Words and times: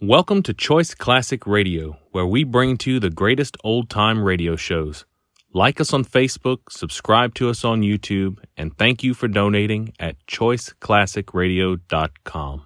Welcome 0.00 0.44
to 0.44 0.54
Choice 0.54 0.94
Classic 0.94 1.44
Radio, 1.44 1.98
where 2.12 2.24
we 2.24 2.44
bring 2.44 2.76
to 2.78 2.92
you 2.92 3.00
the 3.00 3.10
greatest 3.10 3.56
old 3.64 3.90
time 3.90 4.22
radio 4.22 4.54
shows. 4.54 5.04
Like 5.52 5.80
us 5.80 5.92
on 5.92 6.04
Facebook, 6.04 6.70
subscribe 6.70 7.34
to 7.34 7.50
us 7.50 7.64
on 7.64 7.82
YouTube, 7.82 8.38
and 8.56 8.78
thank 8.78 9.02
you 9.02 9.12
for 9.12 9.26
donating 9.26 9.92
at 9.98 10.14
choiceclassicradio.com. 10.28 12.62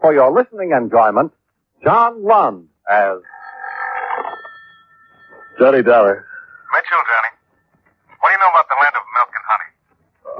For 0.00 0.14
your 0.14 0.32
listening 0.32 0.72
enjoyment, 0.72 1.34
John 1.84 2.24
Lund 2.24 2.68
as 2.90 3.18
Johnny 5.58 5.82
Dollar. 5.82 6.24
Mitchell, 6.72 7.02
Johnny. 7.04 7.28
What 8.20 8.30
do 8.30 8.32
you 8.32 8.38
know 8.40 8.48
about 8.48 8.64
the 8.72 8.76
land 8.80 8.96
of 8.96 9.04
milk 9.12 9.28
and 9.28 9.44
honey? 9.44 9.76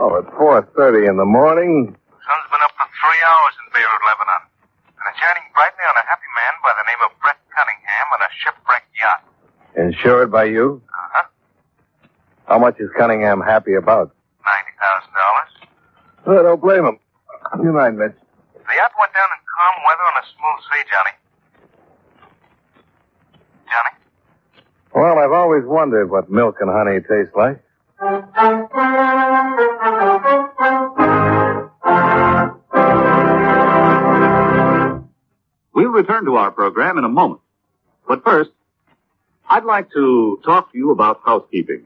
Oh, 0.01 0.17
at 0.17 0.25
4.30 0.73 1.05
in 1.11 1.19
the 1.21 1.29
morning. 1.29 1.93
The 1.93 2.25
sun's 2.25 2.49
been 2.49 2.65
up 2.65 2.73
for 2.73 2.89
three 2.89 3.21
hours 3.21 3.53
in 3.61 3.69
Beirut, 3.77 4.01
Lebanon. 4.09 4.49
And 5.07 5.15
it's 5.15 5.23
shining 5.23 5.47
brightly 5.55 5.87
on 5.87 5.95
a 5.95 6.03
happy 6.03 6.27
man 6.35 6.51
by 6.67 6.75
the 6.75 6.83
name 6.91 6.99
of 7.07 7.15
Brett 7.23 7.39
Cunningham 7.55 8.07
on 8.11 8.27
a 8.27 8.31
shipwrecked 8.47 8.91
yacht. 9.03 9.23
Insured 9.77 10.31
by 10.31 10.45
you? 10.45 10.81
Uh-huh. 10.89 11.29
How 12.47 12.59
much 12.59 12.79
is 12.79 12.89
Cunningham 12.97 13.41
happy 13.41 13.75
about? 13.75 14.15
$90,000. 16.27 16.39
I 16.39 16.43
don't 16.43 16.61
blame 16.61 16.85
him. 16.85 16.99
You 17.63 17.73
mind, 17.73 17.99
Mitch? 17.99 18.13
The 18.55 18.75
yacht 18.75 18.93
went 18.99 19.13
down 19.13 19.29
in 19.35 19.41
calm 19.47 19.75
weather 19.87 20.03
on 20.03 20.23
a 20.23 20.25
smooth 20.35 20.61
sea, 20.71 20.83
Johnny. 20.91 21.15
Johnny? 23.67 23.95
Well, 24.95 25.19
I've 25.19 25.33
always 25.33 25.65
wondered 25.65 26.11
what 26.11 26.31
milk 26.31 26.57
and 26.61 26.71
honey 26.71 27.01
taste 27.01 27.37
like. 27.37 27.63
We'll 35.75 35.89
return 35.91 36.25
to 36.25 36.37
our 36.37 36.51
program 36.51 36.99
in 36.99 37.05
a 37.05 37.09
moment. 37.09 37.41
But 38.07 38.25
first, 38.25 38.51
I'd 39.49 39.65
like 39.65 39.91
to 39.93 40.41
talk 40.45 40.73
to 40.73 40.79
you 40.79 40.91
about 40.91 41.21
housekeeping. 41.25 41.85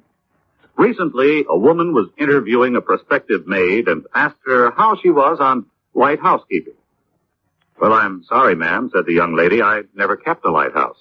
Recently, 0.76 1.44
a 1.48 1.56
woman 1.56 1.92
was 1.92 2.08
interviewing 2.16 2.76
a 2.76 2.80
prospective 2.80 3.46
maid 3.46 3.88
and 3.88 4.06
asked 4.14 4.40
her 4.46 4.70
how 4.70 4.96
she 4.96 5.10
was 5.10 5.38
on 5.40 5.66
light 5.94 6.20
housekeeping. 6.20 6.74
Well, 7.78 7.92
I'm 7.92 8.24
sorry, 8.24 8.54
ma'am, 8.54 8.90
said 8.94 9.06
the 9.06 9.12
young 9.12 9.34
lady. 9.34 9.62
I 9.62 9.82
never 9.94 10.16
kept 10.16 10.44
a 10.44 10.50
lighthouse. 10.50 10.96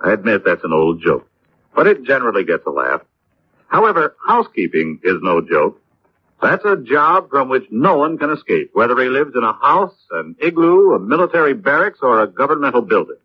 I 0.00 0.12
admit 0.12 0.42
that's 0.44 0.64
an 0.64 0.72
old 0.72 1.00
joke, 1.00 1.28
but 1.74 1.86
it 1.86 2.04
generally 2.04 2.44
gets 2.44 2.66
a 2.66 2.70
laugh. 2.70 3.00
However, 3.68 4.16
housekeeping 4.26 5.00
is 5.02 5.16
no 5.22 5.40
joke. 5.40 5.80
That's 6.42 6.64
a 6.64 6.76
job 6.76 7.30
from 7.30 7.48
which 7.48 7.64
no 7.70 7.96
one 7.96 8.18
can 8.18 8.30
escape, 8.30 8.70
whether 8.72 8.96
he 9.00 9.08
lives 9.08 9.32
in 9.34 9.42
a 9.42 9.54
house, 9.54 9.94
an 10.10 10.36
igloo, 10.40 10.94
a 10.94 10.98
military 10.98 11.54
barracks, 11.54 12.00
or 12.02 12.22
a 12.22 12.26
governmental 12.26 12.82
building. 12.82 13.16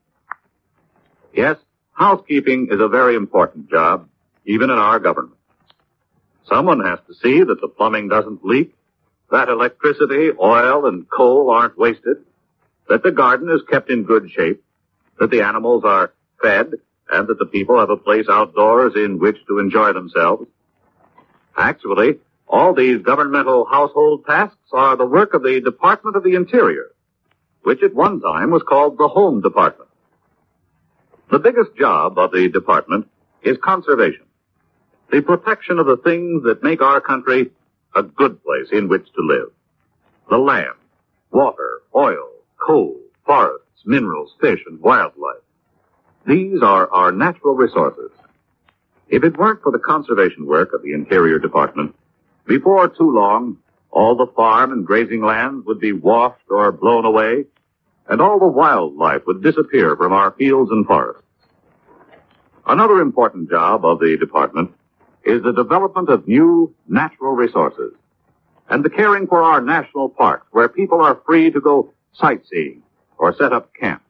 Yes, 1.33 1.57
housekeeping 1.93 2.67
is 2.71 2.79
a 2.81 2.87
very 2.87 3.15
important 3.15 3.69
job, 3.69 4.07
even 4.45 4.69
in 4.69 4.77
our 4.77 4.99
government. 4.99 5.37
Someone 6.47 6.83
has 6.83 6.99
to 7.07 7.13
see 7.13 7.43
that 7.43 7.61
the 7.61 7.67
plumbing 7.67 8.09
doesn't 8.09 8.43
leak, 8.43 8.75
that 9.29 9.47
electricity, 9.47 10.31
oil, 10.37 10.85
and 10.87 11.09
coal 11.09 11.49
aren't 11.49 11.77
wasted, 11.77 12.17
that 12.89 13.03
the 13.03 13.11
garden 13.11 13.49
is 13.49 13.61
kept 13.69 13.89
in 13.89 14.03
good 14.03 14.29
shape, 14.31 14.61
that 15.19 15.29
the 15.29 15.41
animals 15.41 15.83
are 15.85 16.11
fed, 16.41 16.73
and 17.09 17.27
that 17.27 17.39
the 17.39 17.45
people 17.45 17.79
have 17.79 17.89
a 17.89 17.97
place 17.97 18.25
outdoors 18.29 18.93
in 18.95 19.19
which 19.19 19.37
to 19.47 19.59
enjoy 19.59 19.93
themselves. 19.93 20.47
Actually, 21.55 22.19
all 22.47 22.73
these 22.73 23.01
governmental 23.01 23.65
household 23.65 24.25
tasks 24.25 24.57
are 24.73 24.97
the 24.97 25.05
work 25.05 25.33
of 25.33 25.43
the 25.43 25.61
Department 25.61 26.17
of 26.17 26.23
the 26.23 26.35
Interior, 26.35 26.91
which 27.63 27.83
at 27.83 27.93
one 27.93 28.19
time 28.19 28.51
was 28.51 28.63
called 28.63 28.97
the 28.97 29.07
Home 29.07 29.39
Department. 29.41 29.90
The 31.31 31.39
biggest 31.39 31.77
job 31.77 32.19
of 32.19 32.33
the 32.33 32.49
department 32.49 33.07
is 33.41 33.57
conservation. 33.63 34.25
The 35.11 35.21
protection 35.21 35.79
of 35.79 35.85
the 35.85 35.95
things 35.95 36.43
that 36.43 36.61
make 36.61 36.81
our 36.81 36.99
country 36.99 37.51
a 37.95 38.03
good 38.03 38.43
place 38.43 38.67
in 38.73 38.89
which 38.89 39.05
to 39.13 39.21
live. 39.21 39.49
The 40.29 40.37
land, 40.37 40.75
water, 41.31 41.83
oil, 41.95 42.29
coal, 42.57 42.99
forests, 43.25 43.65
minerals, 43.85 44.35
fish, 44.41 44.59
and 44.67 44.81
wildlife. 44.81 45.41
These 46.27 46.61
are 46.61 46.91
our 46.91 47.13
natural 47.13 47.55
resources. 47.55 48.11
If 49.07 49.23
it 49.23 49.37
weren't 49.37 49.63
for 49.63 49.71
the 49.71 49.79
conservation 49.79 50.45
work 50.45 50.73
of 50.73 50.83
the 50.83 50.91
Interior 50.91 51.39
Department, 51.39 51.95
before 52.45 52.89
too 52.89 53.09
long, 53.09 53.57
all 53.89 54.17
the 54.17 54.31
farm 54.35 54.73
and 54.73 54.85
grazing 54.85 55.21
lands 55.21 55.65
would 55.65 55.79
be 55.79 55.93
washed 55.93 56.49
or 56.49 56.73
blown 56.73 57.05
away, 57.05 57.45
and 58.07 58.21
all 58.21 58.39
the 58.39 58.47
wildlife 58.47 59.21
would 59.25 59.43
disappear 59.43 59.95
from 59.95 60.13
our 60.13 60.31
fields 60.31 60.71
and 60.71 60.85
forests. 60.85 61.23
Another 62.65 63.01
important 63.01 63.49
job 63.49 63.85
of 63.85 63.99
the 63.99 64.17
department 64.17 64.71
is 65.23 65.43
the 65.43 65.53
development 65.53 66.09
of 66.09 66.27
new 66.27 66.73
natural 66.87 67.33
resources 67.33 67.93
and 68.69 68.83
the 68.83 68.89
caring 68.89 69.27
for 69.27 69.43
our 69.43 69.61
national 69.61 70.09
parks 70.09 70.47
where 70.51 70.69
people 70.69 71.01
are 71.01 71.21
free 71.25 71.51
to 71.51 71.59
go 71.59 71.93
sightseeing 72.13 72.81
or 73.17 73.35
set 73.35 73.53
up 73.53 73.73
camp. 73.73 74.01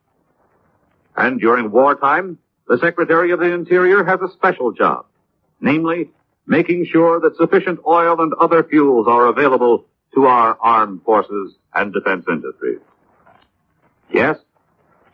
And 1.15 1.39
during 1.39 1.71
wartime, 1.71 2.37
the 2.67 2.77
Secretary 2.77 3.31
of 3.31 3.39
the 3.39 3.51
Interior 3.51 4.03
has 4.03 4.21
a 4.21 4.31
special 4.31 4.71
job, 4.71 5.05
namely 5.59 6.11
making 6.45 6.85
sure 6.85 7.19
that 7.19 7.35
sufficient 7.35 7.79
oil 7.85 8.21
and 8.21 8.33
other 8.35 8.63
fuels 8.63 9.07
are 9.07 9.27
available 9.27 9.85
to 10.13 10.25
our 10.25 10.57
armed 10.61 11.01
forces 11.03 11.55
and 11.73 11.93
defense 11.93 12.25
industries. 12.29 12.79
Yes, 14.13 14.37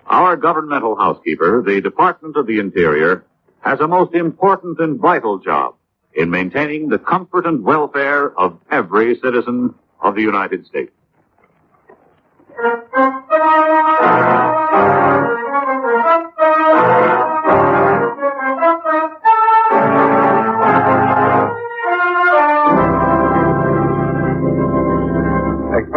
our 0.07 0.35
governmental 0.35 0.95
housekeeper, 0.95 1.61
the 1.61 1.81
Department 1.81 2.35
of 2.35 2.47
the 2.47 2.59
Interior, 2.59 3.25
has 3.59 3.79
a 3.79 3.87
most 3.87 4.15
important 4.15 4.79
and 4.79 4.99
vital 4.99 5.37
job 5.39 5.75
in 6.13 6.29
maintaining 6.29 6.89
the 6.89 6.97
comfort 6.97 7.45
and 7.45 7.63
welfare 7.63 8.37
of 8.39 8.59
every 8.71 9.19
citizen 9.19 9.75
of 10.01 10.15
the 10.15 10.21
United 10.21 10.65
States. 10.65 10.91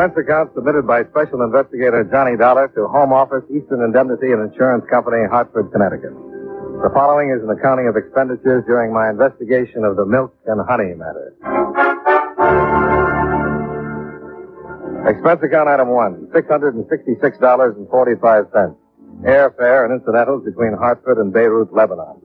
Expense 0.01 0.17
account 0.17 0.49
submitted 0.57 0.89
by 0.89 1.05
Special 1.13 1.45
Investigator 1.45 2.09
Johnny 2.09 2.33
Dollar 2.33 2.73
to 2.73 2.89
Home 2.89 3.13
Office, 3.13 3.45
Eastern 3.53 3.85
Indemnity 3.85 4.33
and 4.33 4.49
Insurance 4.49 4.89
Company, 4.89 5.29
Hartford, 5.29 5.69
Connecticut. 5.77 6.17
The 6.81 6.89
following 6.97 7.29
is 7.29 7.45
an 7.45 7.53
accounting 7.53 7.85
of 7.85 8.01
expenditures 8.01 8.65
during 8.65 8.97
my 8.97 9.13
investigation 9.13 9.85
of 9.85 10.01
the 10.01 10.09
milk 10.09 10.33
and 10.49 10.57
honey 10.65 10.97
matter. 10.97 11.37
Expense 15.05 15.45
account 15.45 15.69
item 15.69 15.93
one, 15.93 16.33
$666.45. 16.33 17.85
Airfare 19.21 19.85
and 19.85 19.93
incidentals 20.01 20.49
between 20.49 20.73
Hartford 20.81 21.21
and 21.21 21.29
Beirut, 21.31 21.77
Lebanon. 21.77 22.17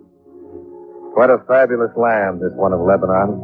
Quite 1.11 1.27
a 1.29 1.43
fabulous 1.43 1.91
land, 1.99 2.39
this 2.39 2.55
one 2.55 2.71
of 2.71 2.79
Lebanon, 2.79 3.35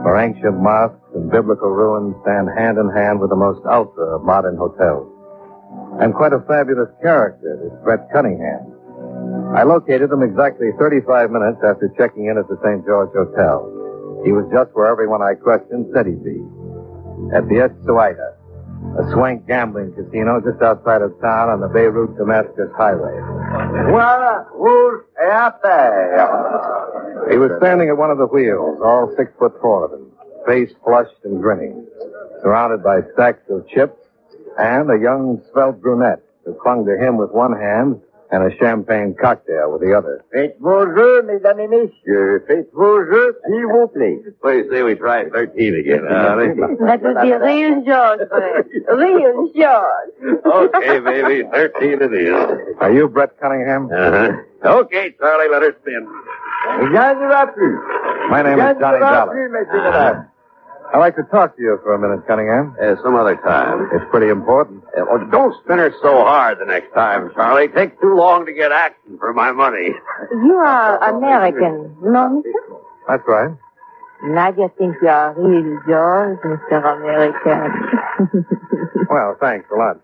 where 0.00 0.16
ancient 0.16 0.56
mosques 0.56 1.03
and 1.14 1.30
biblical 1.30 1.70
ruins 1.70 2.14
stand 2.22 2.48
hand 2.56 2.78
in 2.78 2.90
hand 2.90 3.20
with 3.20 3.30
the 3.30 3.38
most 3.38 3.64
ultra 3.66 4.16
of 4.16 4.22
modern 4.22 4.56
hotels. 4.56 5.10
And 6.00 6.14
quite 6.14 6.32
a 6.32 6.42
fabulous 6.46 6.90
character, 7.02 7.58
this 7.62 7.74
Brett 7.82 8.10
Cunningham. 8.12 8.74
I 9.54 9.62
located 9.62 10.10
him 10.10 10.22
exactly 10.22 10.70
35 10.78 11.30
minutes 11.30 11.58
after 11.62 11.86
checking 11.96 12.26
in 12.26 12.38
at 12.38 12.48
the 12.48 12.58
St. 12.62 12.84
George 12.84 13.14
Hotel. 13.14 13.70
He 14.24 14.32
was 14.32 14.48
just 14.50 14.74
where 14.74 14.90
everyone 14.90 15.22
I 15.22 15.34
questioned 15.34 15.86
said 15.94 16.06
he'd 16.06 16.24
be. 16.24 16.42
At 17.30 17.46
the 17.46 17.70
Suaida, 17.86 18.34
a 18.98 19.10
swank 19.12 19.46
gambling 19.46 19.94
casino 19.94 20.40
just 20.40 20.62
outside 20.62 21.02
of 21.02 21.14
town 21.20 21.48
on 21.48 21.60
the 21.60 21.68
Beirut 21.68 22.16
Damascus 22.16 22.70
Highway. 22.76 23.14
Well, 23.90 24.46
who's 24.54 25.02
happy? 25.18 25.94
He 27.30 27.38
was 27.38 27.50
standing 27.58 27.88
at 27.88 27.96
one 27.96 28.10
of 28.10 28.18
the 28.18 28.26
wheels, 28.26 28.78
all 28.84 29.12
six 29.16 29.32
foot 29.38 29.54
four 29.60 29.86
of 29.86 29.92
him, 29.92 30.10
face 30.46 30.70
flushed 30.84 31.18
and 31.24 31.40
grinning, 31.40 31.86
surrounded 32.42 32.82
by 32.82 33.00
stacks 33.14 33.42
of 33.50 33.66
chips 33.68 33.98
and 34.58 34.90
a 34.90 34.98
young 35.00 35.42
svelte 35.52 35.80
brunette 35.80 36.22
who 36.44 36.54
clung 36.54 36.84
to 36.86 36.96
him 36.96 37.16
with 37.16 37.30
one 37.30 37.52
hand 37.58 38.00
and 38.30 38.42
a 38.52 38.56
champagne 38.56 39.14
cocktail 39.20 39.70
with 39.72 39.80
the 39.80 39.94
other. 39.96 40.24
Faites 40.34 40.58
vos 40.58 40.86
jeux, 40.96 41.22
mesdames 41.22 41.60
et 41.60 41.68
messieurs. 41.68 42.42
Faites 42.48 42.66
vos 42.72 43.04
jeux, 43.04 43.36
s'il 43.46 43.66
vous 43.66 43.86
plaît. 43.88 44.18
What 44.40 44.52
do 44.52 44.58
you 44.58 44.70
say 44.72 44.82
we 44.82 44.94
try 44.94 45.28
13 45.28 45.74
again, 45.74 46.02
That 46.08 47.00
would 47.02 47.22
be 47.22 47.30
a 47.30 47.38
real 47.38 47.82
George, 47.84 48.20
Fred. 48.28 48.66
Real 48.96 49.50
George. 49.54 50.44
okay, 50.44 50.98
baby, 51.00 51.48
13 51.52 52.02
it 52.02 52.12
is. 52.12 52.76
Are 52.80 52.92
you 52.92 53.08
Brett 53.08 53.38
Cunningham? 53.40 53.88
Uh-huh. 53.92 54.80
Okay, 54.82 55.14
Charlie, 55.20 55.48
let 55.50 55.62
her 55.62 55.76
spin. 55.82 56.06
Il 56.80 56.92
y 56.92 56.98
en 56.98 57.16
aura 57.22 57.46
plus. 57.52 57.78
My 58.30 58.42
name 58.42 58.58
Il 58.58 58.64
is 58.64 58.78
Johnny 58.80 58.98
aura 58.98 59.26
Dollar. 59.26 59.26
plus, 59.32 59.50
messieurs, 59.50 59.82
mesdames. 59.82 60.26
I'd 60.94 60.98
like 61.00 61.16
to 61.16 61.24
talk 61.24 61.56
to 61.56 61.62
you 61.62 61.76
for 61.82 61.94
a 61.94 61.98
minute, 61.98 62.24
Cunningham. 62.28 62.76
Uh, 62.80 62.94
some 63.02 63.16
other 63.16 63.34
time. 63.36 63.88
It's 63.92 64.04
pretty 64.12 64.28
important. 64.28 64.84
Uh, 64.96 65.02
oh, 65.10 65.18
don't 65.28 65.52
spin 65.64 65.78
her 65.78 65.92
so 66.00 66.22
hard 66.22 66.58
the 66.60 66.66
next 66.66 66.94
time, 66.94 67.30
Charlie. 67.34 67.66
Takes 67.66 68.00
too 68.00 68.14
long 68.14 68.46
to 68.46 68.52
get 68.52 68.70
action 68.70 69.18
for 69.18 69.32
my 69.34 69.50
money. 69.50 69.88
You 70.30 70.54
are 70.54 71.02
American, 71.16 71.96
no, 72.00 72.28
mister? 72.36 72.52
That's 73.08 73.22
right. 73.26 73.56
Nadia 74.22 74.68
thinks 74.78 74.96
you 75.02 75.08
are 75.08 75.34
really 75.36 75.76
yours, 75.88 76.38
Mr. 76.44 76.78
American. 76.96 78.46
Well, 79.10 79.36
thanks 79.38 79.68
a 79.70 79.76
lot. 79.76 80.00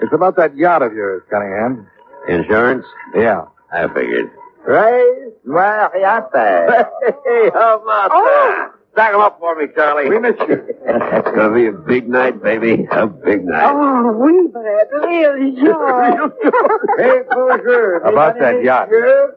It's 0.00 0.12
about 0.12 0.36
that 0.36 0.56
yacht 0.56 0.82
of 0.82 0.94
yours, 0.94 1.22
Cunningham. 1.30 1.86
Insurance? 2.28 2.84
Yeah. 3.14 3.42
I 3.72 3.86
figured. 3.88 4.30
Right? 4.66 5.28
Mariata. 5.46 6.88
Hey, 7.26 7.50
how 7.52 7.80
about 7.82 8.10
Oh. 8.12 8.24
that? 8.24 8.70
Stack 8.94 9.12
'em 9.12 9.20
up 9.20 9.38
for 9.40 9.56
me, 9.56 9.66
Charlie. 9.74 10.08
We 10.08 10.18
miss 10.20 10.36
you. 10.48 10.62
it's 10.86 11.30
gonna 11.34 11.52
be 11.54 11.66
a 11.66 11.72
big 11.72 12.08
night, 12.08 12.40
baby. 12.42 12.86
A 12.92 13.06
big 13.08 13.44
night. 13.44 13.72
oh, 13.74 14.12
oui, 14.12 14.46
Brett, 14.52 14.88
real 14.92 15.54
George. 15.60 16.32
Hey, 16.98 17.22
bonjour. 17.28 17.96
About 17.96 18.38
that 18.38 18.62
yacht. 18.62 18.88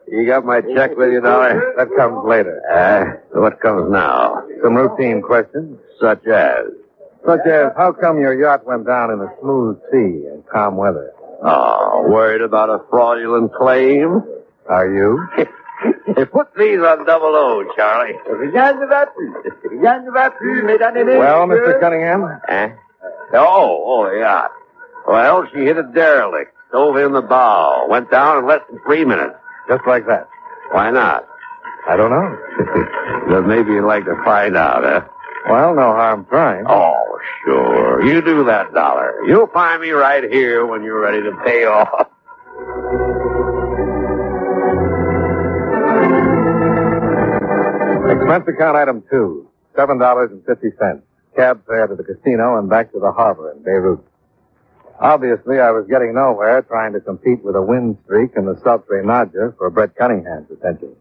You 0.06 0.26
got 0.26 0.44
my 0.44 0.60
check 0.60 0.96
with 0.96 1.10
you, 1.12 1.20
Dollar? 1.20 1.74
That 1.76 1.88
comes 1.96 2.24
later. 2.24 2.62
Uh, 2.72 3.38
what 3.40 3.60
comes 3.60 3.90
now? 3.90 4.42
Some 4.62 4.74
routine 4.76 5.22
questions, 5.22 5.78
Such 6.00 6.24
as? 6.26 6.66
such 7.26 7.44
as 7.46 7.72
how 7.76 7.92
come 7.92 8.20
your 8.20 8.32
yacht 8.40 8.64
went 8.64 8.86
down 8.86 9.10
in 9.10 9.20
a 9.20 9.28
smooth 9.40 9.76
sea 9.90 10.24
and 10.30 10.46
calm 10.46 10.76
weather? 10.76 11.12
Oh, 11.42 12.06
worried 12.08 12.40
about 12.42 12.70
a 12.70 12.80
fraudulent 12.88 13.52
claim? 13.54 14.22
Are 14.68 14.88
you? 14.88 15.26
Hey, 16.16 16.24
put 16.24 16.48
these 16.56 16.78
on 16.80 17.04
double 17.06 17.34
O, 17.36 17.64
Charlie. 17.76 18.14
Rien 18.28 18.78
ne 18.80 18.86
va 18.86 19.06
plus. 19.06 19.34
Rien 19.70 20.02
ne 20.04 20.10
va 20.10 20.30
plus, 20.30 20.62
mesdames 20.64 20.96
et 20.96 21.04
messieurs. 21.04 21.18
Well, 21.20 21.46
Mr. 21.46 21.80
Cunningham, 21.80 22.40
Eh? 22.48 22.70
Oh, 23.34 23.82
oh, 23.86 24.10
yeah. 24.12 24.46
Well, 25.06 25.46
she 25.52 25.60
hit 25.60 25.76
a 25.76 25.82
derelict, 25.84 26.52
stove 26.68 26.96
in 26.96 27.12
the 27.12 27.22
bow, 27.22 27.86
went 27.88 28.10
down 28.10 28.38
in 28.38 28.46
less 28.46 28.60
than 28.70 28.80
three 28.84 29.04
minutes. 29.04 29.34
just 29.68 29.86
like 29.86 30.06
that. 30.06 30.28
Why 30.72 30.90
not? 30.90 31.26
I 31.88 31.96
don't 31.96 32.10
know. 32.10 32.38
Then 33.30 33.46
maybe 33.46 33.72
you'd 33.72 33.84
like 33.86 34.06
to 34.06 34.16
find 34.24 34.56
out, 34.56 34.82
huh? 34.84 35.02
well, 35.50 35.74
no 35.74 35.92
harm 35.92 36.24
trying. 36.30 36.64
Oh, 36.66 37.18
sure. 37.44 38.02
You 38.02 38.22
do 38.22 38.44
that, 38.44 38.72
Dollar. 38.72 39.14
You'll 39.26 39.48
find 39.48 39.82
me 39.82 39.90
right 39.90 40.24
here 40.24 40.64
when 40.66 40.82
you're 40.82 40.98
ready 41.00 41.22
to 41.22 41.32
pay 41.44 41.64
off. 41.66 42.08
Expense 48.28 48.44
account 48.54 48.76
item 48.76 49.02
two, 49.10 49.48
seven 49.74 49.96
dollars 49.96 50.30
and 50.30 50.44
fifty 50.44 50.68
cents. 50.78 51.00
Cab 51.34 51.64
fare 51.66 51.86
to 51.86 51.96
the 51.96 52.04
casino 52.04 52.58
and 52.58 52.68
back 52.68 52.92
to 52.92 53.00
the 53.00 53.10
harbor 53.10 53.50
in 53.52 53.62
Beirut. 53.62 54.04
Obviously, 55.00 55.60
I 55.60 55.70
was 55.70 55.86
getting 55.88 56.12
nowhere 56.12 56.60
trying 56.60 56.92
to 56.92 57.00
compete 57.00 57.42
with 57.42 57.56
a 57.56 57.62
win 57.62 57.96
streak 58.04 58.32
and 58.36 58.46
the 58.46 58.60
sultry 58.62 59.02
Nadja 59.02 59.56
for 59.56 59.70
Brett 59.70 59.96
Cunningham's 59.96 60.50
attention. 60.50 60.94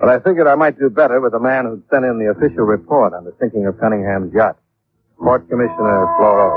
But 0.00 0.08
I 0.08 0.18
figured 0.20 0.46
I 0.46 0.54
might 0.54 0.78
do 0.78 0.88
better 0.88 1.20
with 1.20 1.32
the 1.32 1.38
man 1.38 1.66
who'd 1.66 1.82
sent 1.92 2.06
in 2.06 2.16
the 2.18 2.32
official 2.32 2.64
report 2.64 3.12
on 3.12 3.24
the 3.24 3.34
sinking 3.38 3.66
of 3.66 3.78
Cunningham's 3.78 4.32
yacht, 4.32 4.56
Port 5.18 5.46
Commissioner 5.50 6.06
Floro. 6.16 6.48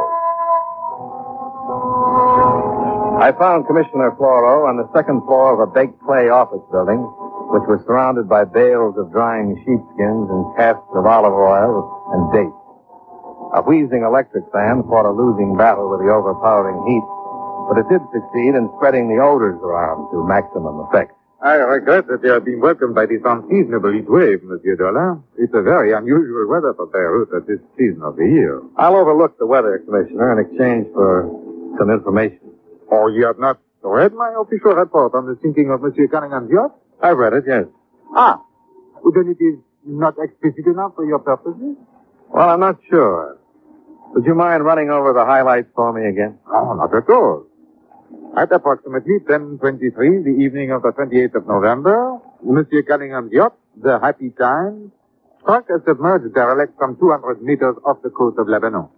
I 3.19 3.33
found 3.37 3.67
Commissioner 3.67 4.11
Floro 4.15 4.69
on 4.69 4.77
the 4.77 4.87
second 4.95 5.19
floor 5.27 5.51
of 5.51 5.59
a 5.59 5.67
baked 5.69 5.99
clay 6.07 6.29
office 6.29 6.63
building, 6.71 7.03
which 7.49 7.65
was 7.65 7.81
surrounded 7.85 8.29
by 8.29 8.45
bales 8.45 8.93
of 8.97 9.11
drying 9.11 9.57
sheepskins 9.65 10.29
and 10.29 10.41
casks 10.55 10.85
of 10.93 11.05
olive 11.05 11.33
oil 11.33 11.81
and 12.13 12.21
dates. 12.29 12.61
A 13.57 13.65
wheezing 13.65 14.05
electric 14.05 14.45
fan 14.53 14.85
fought 14.85 15.09
a 15.09 15.13
losing 15.13 15.57
battle 15.57 15.89
with 15.89 16.05
the 16.05 16.13
overpowering 16.13 16.77
heat, 16.85 17.07
but 17.65 17.81
it 17.81 17.89
did 17.89 18.05
succeed 18.13 18.53
in 18.53 18.69
spreading 18.77 19.09
the 19.09 19.17
odors 19.17 19.57
around 19.65 20.09
to 20.13 20.21
maximum 20.21 20.85
effect. 20.85 21.13
I 21.41 21.55
regret 21.55 22.05
that 22.07 22.21
you 22.21 22.31
have 22.35 22.43
been 22.45 22.59
welcomed 22.59 22.93
by 22.93 23.05
this 23.07 23.23
unseasonable 23.23 23.93
heat 23.93 24.09
wave, 24.11 24.43
Monsieur 24.43 24.75
Dollar. 24.75 25.17
It's 25.37 25.53
a 25.55 25.63
very 25.63 25.93
unusual 25.93 26.45
weather 26.45 26.73
for 26.75 26.85
Beirut 26.85 27.33
at 27.33 27.47
this 27.47 27.63
season 27.77 28.03
of 28.03 28.17
the 28.17 28.27
year. 28.27 28.61
I'll 28.75 28.97
overlook 28.97 29.39
the 29.39 29.47
weather, 29.47 29.79
Commissioner, 29.79 30.37
in 30.37 30.45
exchange 30.45 30.87
for 30.93 31.31
some 31.79 31.89
information. 31.89 32.53
Oh, 32.91 33.07
you 33.07 33.25
have 33.25 33.39
not 33.39 33.57
read 33.81 34.13
my 34.13 34.35
official 34.37 34.73
report 34.73 35.15
on 35.15 35.25
the 35.25 35.39
sinking 35.41 35.71
of 35.71 35.81
Monsieur 35.81 36.07
Cunningham's 36.07 36.51
yacht? 36.51 36.75
I've 37.01 37.17
read 37.17 37.33
it, 37.33 37.43
yes. 37.47 37.65
Ah, 38.15 38.41
then 39.13 39.35
it 39.35 39.43
is 39.43 39.59
not 39.85 40.15
explicit 40.19 40.65
enough 40.67 40.95
for 40.95 41.05
your 41.05 41.19
purposes? 41.19 41.77
Well, 42.29 42.49
I'm 42.49 42.59
not 42.59 42.79
sure. 42.89 43.37
Would 44.13 44.25
you 44.25 44.35
mind 44.35 44.65
running 44.65 44.89
over 44.89 45.13
the 45.13 45.25
highlights 45.25 45.69
for 45.75 45.93
me 45.93 46.07
again? 46.07 46.37
No, 46.47 46.73
not 46.73 46.93
at 46.93 47.09
all. 47.09 47.45
At 48.37 48.51
approximately 48.51 49.19
10.23, 49.27 50.23
the 50.23 50.35
evening 50.43 50.71
of 50.71 50.81
the 50.81 50.91
28th 50.91 51.35
of 51.35 51.47
November, 51.47 52.19
Monsieur 52.43 52.83
Cunningham's 52.83 53.31
yacht, 53.31 53.55
the 53.81 53.99
Happy 53.99 54.31
Time, 54.31 54.91
struck 55.41 55.69
a 55.69 55.81
submerged 55.87 56.33
derelict 56.33 56.77
from 56.77 56.97
200 56.97 57.41
meters 57.41 57.75
off 57.85 58.01
the 58.03 58.09
coast 58.09 58.37
of 58.37 58.47
Lebanon. 58.47 58.89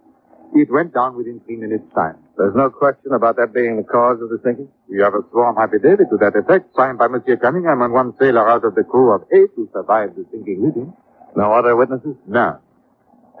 It 0.54 0.70
went 0.70 0.92
down 0.92 1.16
within 1.16 1.40
three 1.46 1.56
minutes' 1.56 1.88
time. 1.94 2.18
There's 2.36 2.54
no 2.54 2.68
question 2.68 3.12
about 3.12 3.36
that 3.36 3.54
being 3.54 3.76
the 3.76 3.84
cause 3.84 4.20
of 4.20 4.28
the 4.28 4.38
sinking? 4.44 4.68
We 4.88 5.00
have 5.00 5.14
a 5.14 5.24
sworn 5.30 5.56
affidavit 5.56 6.10
to 6.10 6.18
that 6.20 6.36
effect, 6.36 6.76
signed 6.76 6.98
by 6.98 7.08
Monsieur 7.08 7.36
Cunningham 7.36 7.80
and 7.80 7.92
one 7.92 8.12
sailor 8.20 8.46
out 8.48 8.64
of 8.64 8.74
the 8.74 8.84
crew 8.84 9.14
of 9.14 9.24
eight 9.32 9.48
who 9.56 9.68
survived 9.72 10.16
the 10.16 10.26
sinking 10.30 10.60
with 10.60 10.76
him. 10.76 10.92
No 11.34 11.54
other 11.54 11.74
witnesses? 11.74 12.16
No. 12.26 12.60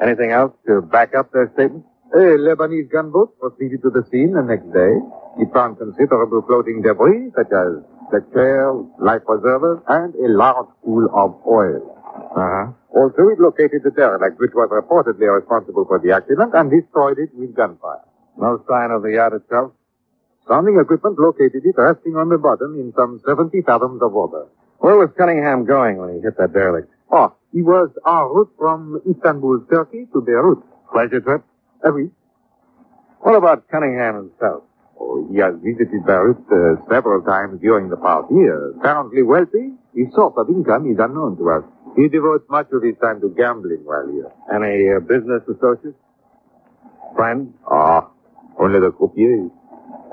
Anything 0.00 0.32
else 0.32 0.52
to 0.66 0.80
back 0.80 1.14
up 1.14 1.30
their 1.32 1.50
statement? 1.52 1.84
A 2.14 2.40
Lebanese 2.40 2.90
gunboat 2.90 3.38
proceeded 3.38 3.82
to 3.82 3.90
the 3.90 4.04
scene 4.10 4.32
the 4.32 4.42
next 4.42 4.72
day. 4.72 4.96
It 5.36 5.52
found 5.52 5.78
considerable 5.78 6.42
floating 6.46 6.80
debris, 6.80 7.32
such 7.36 7.52
as 7.52 7.84
the 8.10 8.24
chairs, 8.32 8.84
life 8.98 9.22
preservers, 9.24 9.80
and 9.88 10.14
a 10.16 10.28
large 10.32 10.68
pool 10.84 11.08
of 11.12 11.40
oil. 11.46 11.91
Uh-huh. 12.12 12.72
Also, 12.90 13.28
it 13.28 13.40
located 13.40 13.82
the 13.84 13.90
derelict, 13.90 14.38
which 14.38 14.52
was 14.54 14.68
reportedly 14.68 15.28
responsible 15.32 15.84
for 15.84 15.98
the 15.98 16.12
accident, 16.12 16.52
and 16.54 16.70
destroyed 16.70 17.18
it 17.18 17.30
with 17.34 17.54
gunfire. 17.54 18.04
No 18.36 18.62
sign 18.68 18.90
of 18.90 19.02
the 19.02 19.12
yacht 19.12 19.32
itself? 19.32 19.72
Sounding 20.48 20.78
equipment 20.80 21.18
located 21.18 21.64
it 21.64 21.74
resting 21.76 22.16
on 22.16 22.28
the 22.28 22.38
bottom 22.38 22.74
in 22.78 22.92
some 22.96 23.20
70 23.26 23.62
fathoms 23.62 24.02
of 24.02 24.12
water. 24.12 24.46
Where 24.78 24.96
was 24.96 25.10
Cunningham 25.16 25.64
going 25.64 25.98
when 25.98 26.14
he 26.16 26.20
hit 26.20 26.36
that 26.38 26.52
derelict? 26.52 26.90
Oh, 27.10 27.34
he 27.52 27.62
was 27.62 27.90
en 28.06 28.24
route 28.34 28.50
from 28.58 29.00
Istanbul, 29.08 29.64
Turkey 29.70 30.08
to 30.12 30.20
Beirut. 30.20 30.58
Pleasure 30.90 31.20
trip? 31.20 31.44
Uh, 31.84 31.92
oui. 31.92 32.10
What 33.20 33.36
about 33.36 33.68
Cunningham 33.68 34.16
himself? 34.16 34.64
Oh, 34.98 35.28
he 35.30 35.38
has 35.38 35.54
visited 35.62 36.04
Beirut 36.04 36.42
uh, 36.50 36.82
several 36.90 37.22
times 37.22 37.60
during 37.60 37.88
the 37.88 37.96
past 37.96 38.26
year. 38.32 38.72
Apparently 38.80 39.22
wealthy, 39.22 39.74
his 39.94 40.12
source 40.14 40.34
of 40.36 40.48
income 40.48 40.90
is 40.90 40.98
unknown 40.98 41.36
to 41.36 41.50
us. 41.50 41.64
He 41.96 42.08
devotes 42.08 42.44
much 42.48 42.68
of 42.72 42.82
his 42.82 42.96
time 43.00 43.20
to 43.20 43.28
gambling 43.36 43.84
while 43.84 44.08
here. 44.08 44.30
Any 44.52 44.88
uh, 44.88 45.00
business 45.00 45.42
associates? 45.48 45.98
Friends? 47.14 47.52
Ah, 47.70 48.08
only 48.58 48.80
the 48.80 48.90
croupiers. 48.90 49.50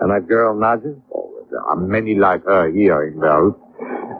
And 0.02 0.12
that 0.12 0.28
girl, 0.28 0.56
Nadja? 0.56 1.00
Oh, 1.14 1.46
there 1.50 1.62
are 1.62 1.76
many 1.76 2.16
like 2.16 2.44
her 2.46 2.72
here 2.72 3.04
in 3.08 3.20
Beirut. 3.20 3.56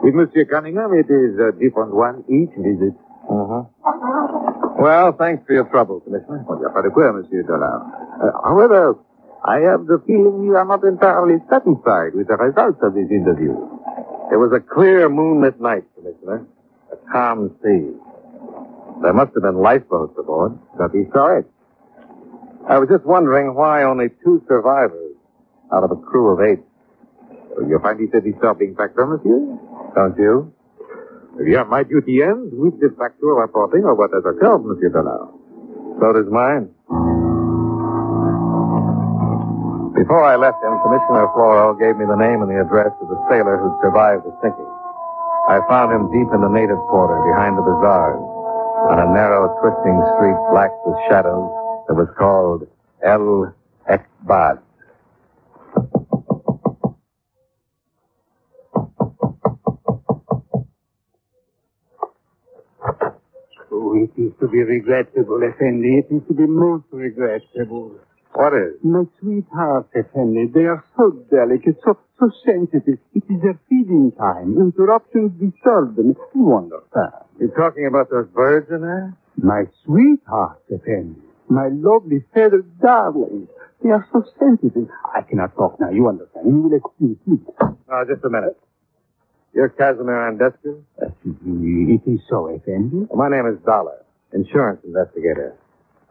With 0.02 0.14
Monsieur 0.14 0.46
Cunningham, 0.46 0.92
it 0.94 1.12
is 1.12 1.38
a 1.38 1.52
different 1.52 1.94
one 1.94 2.24
each 2.28 2.54
visit. 2.56 2.96
Uh-huh. 3.28 3.64
Well, 4.80 5.12
thanks 5.12 5.44
for 5.46 5.52
your 5.52 5.68
trouble, 5.68 6.00
Commissioner. 6.00 6.44
Oh, 6.48 6.58
yeah, 6.60 6.72
pas 6.72 6.82
de 6.82 6.90
quoi, 6.90 7.12
Monsieur 7.12 7.42
Dollar. 7.42 7.84
Uh, 8.16 8.32
however, 8.42 8.96
I 9.44 9.60
have 9.60 9.84
the 9.86 10.00
feeling 10.06 10.44
you 10.44 10.56
are 10.56 10.64
not 10.64 10.82
entirely 10.84 11.36
satisfied 11.50 12.14
with 12.14 12.28
the 12.28 12.36
results 12.36 12.80
of 12.82 12.94
this 12.94 13.10
interview. 13.10 13.52
It 14.32 14.36
was 14.40 14.52
a 14.56 14.60
clear 14.60 15.08
moonlit 15.10 15.60
night, 15.60 15.84
Commissioner. 15.94 16.46
Calm 17.12 17.56
sea. 17.62 17.90
There 19.02 19.12
must 19.12 19.32
have 19.34 19.42
been 19.42 19.60
lifeboats 19.62 20.14
aboard. 20.18 20.58
That 20.78 20.94
is 20.94 21.06
correct. 21.12 21.48
I 22.68 22.78
was 22.78 22.88
just 22.88 23.04
wondering 23.04 23.54
why 23.54 23.82
only 23.82 24.10
two 24.22 24.42
survivors 24.46 25.16
out 25.72 25.82
of 25.84 25.90
a 25.90 25.96
crew 25.96 26.34
of 26.34 26.40
eight. 26.40 26.62
You 27.66 27.78
find 27.82 27.98
it 28.00 28.14
a 28.14 28.20
disturbing 28.20 28.76
factor, 28.76 29.06
Monsieur? 29.06 29.58
Don't 29.94 30.16
you? 30.18 30.52
Yeah, 31.46 31.64
my 31.64 31.82
duty 31.82 32.22
ends 32.22 32.52
with 32.52 32.78
the 32.80 32.94
factual 32.98 33.34
reporting 33.40 33.84
of 33.88 33.96
what 33.96 34.10
has 34.12 34.22
occurred, 34.24 34.62
Monsieur 34.62 34.90
Dollar. 34.90 35.28
So 35.98 36.12
does 36.12 36.30
mine. 36.30 36.70
Before 39.96 40.24
I 40.24 40.36
left 40.36 40.62
him, 40.62 40.74
Commissioner 40.84 41.28
Floro 41.36 41.76
gave 41.78 41.96
me 41.96 42.06
the 42.06 42.16
name 42.16 42.40
and 42.42 42.50
the 42.50 42.60
address 42.60 42.92
of 43.02 43.08
the 43.08 43.18
sailor 43.28 43.58
who'd 43.58 43.78
survived 43.82 44.24
the 44.24 44.32
sinking. 44.40 44.79
I 45.50 45.58
found 45.66 45.90
him 45.90 46.06
deep 46.14 46.30
in 46.32 46.42
the 46.42 46.48
native 46.48 46.78
quarter 46.86 47.18
behind 47.26 47.58
the 47.58 47.62
bazaars 47.66 48.22
on 48.86 49.02
a 49.02 49.12
narrow, 49.12 49.50
twisting 49.58 49.98
street 50.14 50.38
black 50.54 50.70
with 50.86 50.94
shadows 51.10 51.50
that 51.88 51.94
was 51.98 52.06
called 52.16 52.68
El 53.02 53.52
Ekbad. 53.90 54.62
Oh, 63.72 63.96
it 63.98 64.14
is 64.22 64.32
to 64.38 64.46
be 64.46 64.62
regrettable, 64.62 65.42
Effendi. 65.42 65.98
It 65.98 66.14
is 66.14 66.22
to 66.28 66.34
be 66.34 66.46
most 66.46 66.84
regrettable. 66.92 67.98
What 68.32 68.52
is? 68.54 68.78
My 68.82 69.04
sweetheart, 69.20 69.88
Effendi, 69.94 70.46
they 70.54 70.64
are 70.64 70.84
so 70.96 71.10
delicate, 71.30 71.76
so 71.84 71.98
so 72.18 72.30
sensitive. 72.44 72.98
It 73.14 73.24
is 73.28 73.42
their 73.42 73.58
feeding 73.68 74.12
time. 74.12 74.56
Interruptions 74.58 75.32
disturb 75.40 75.96
them. 75.96 76.14
You 76.34 76.56
understand. 76.56 77.24
You're 77.40 77.56
talking 77.56 77.86
about 77.86 78.10
those 78.10 78.28
birds 78.28 78.70
in 78.70 78.82
there? 78.82 79.16
My 79.36 79.64
sweetheart, 79.84 80.62
Effendi. 80.70 81.18
My 81.48 81.68
lovely 81.72 82.22
feathered 82.32 82.78
darlings. 82.80 83.48
They 83.82 83.90
are 83.90 84.06
so 84.12 84.22
sensitive. 84.38 84.88
I 85.04 85.22
cannot 85.22 85.56
talk 85.56 85.80
now. 85.80 85.90
You 85.90 86.08
understand. 86.08 86.46
You 86.46 86.60
will 86.62 86.76
excuse 86.76 87.16
me. 87.26 87.38
Oh, 87.60 88.04
just 88.06 88.24
a 88.24 88.30
minute. 88.30 88.56
You're 89.52 89.70
Casimir 89.70 90.30
Andescu? 90.30 90.82
Uh, 91.02 91.06
it 91.24 92.02
is 92.06 92.20
so, 92.28 92.48
Effendi. 92.48 93.08
Well, 93.08 93.28
my 93.28 93.34
name 93.34 93.46
is 93.52 93.58
Dollar, 93.64 94.04
insurance 94.32 94.80
investigator. 94.84 95.56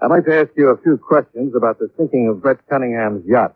I'd 0.01 0.09
like 0.09 0.25
to 0.25 0.35
ask 0.35 0.51
you 0.55 0.69
a 0.69 0.77
few 0.81 0.97
questions 0.97 1.53
about 1.55 1.79
the 1.79 1.89
sinking 1.97 2.29
of 2.29 2.41
Brett 2.41 2.59
Cunningham's 2.69 3.25
yacht. 3.25 3.55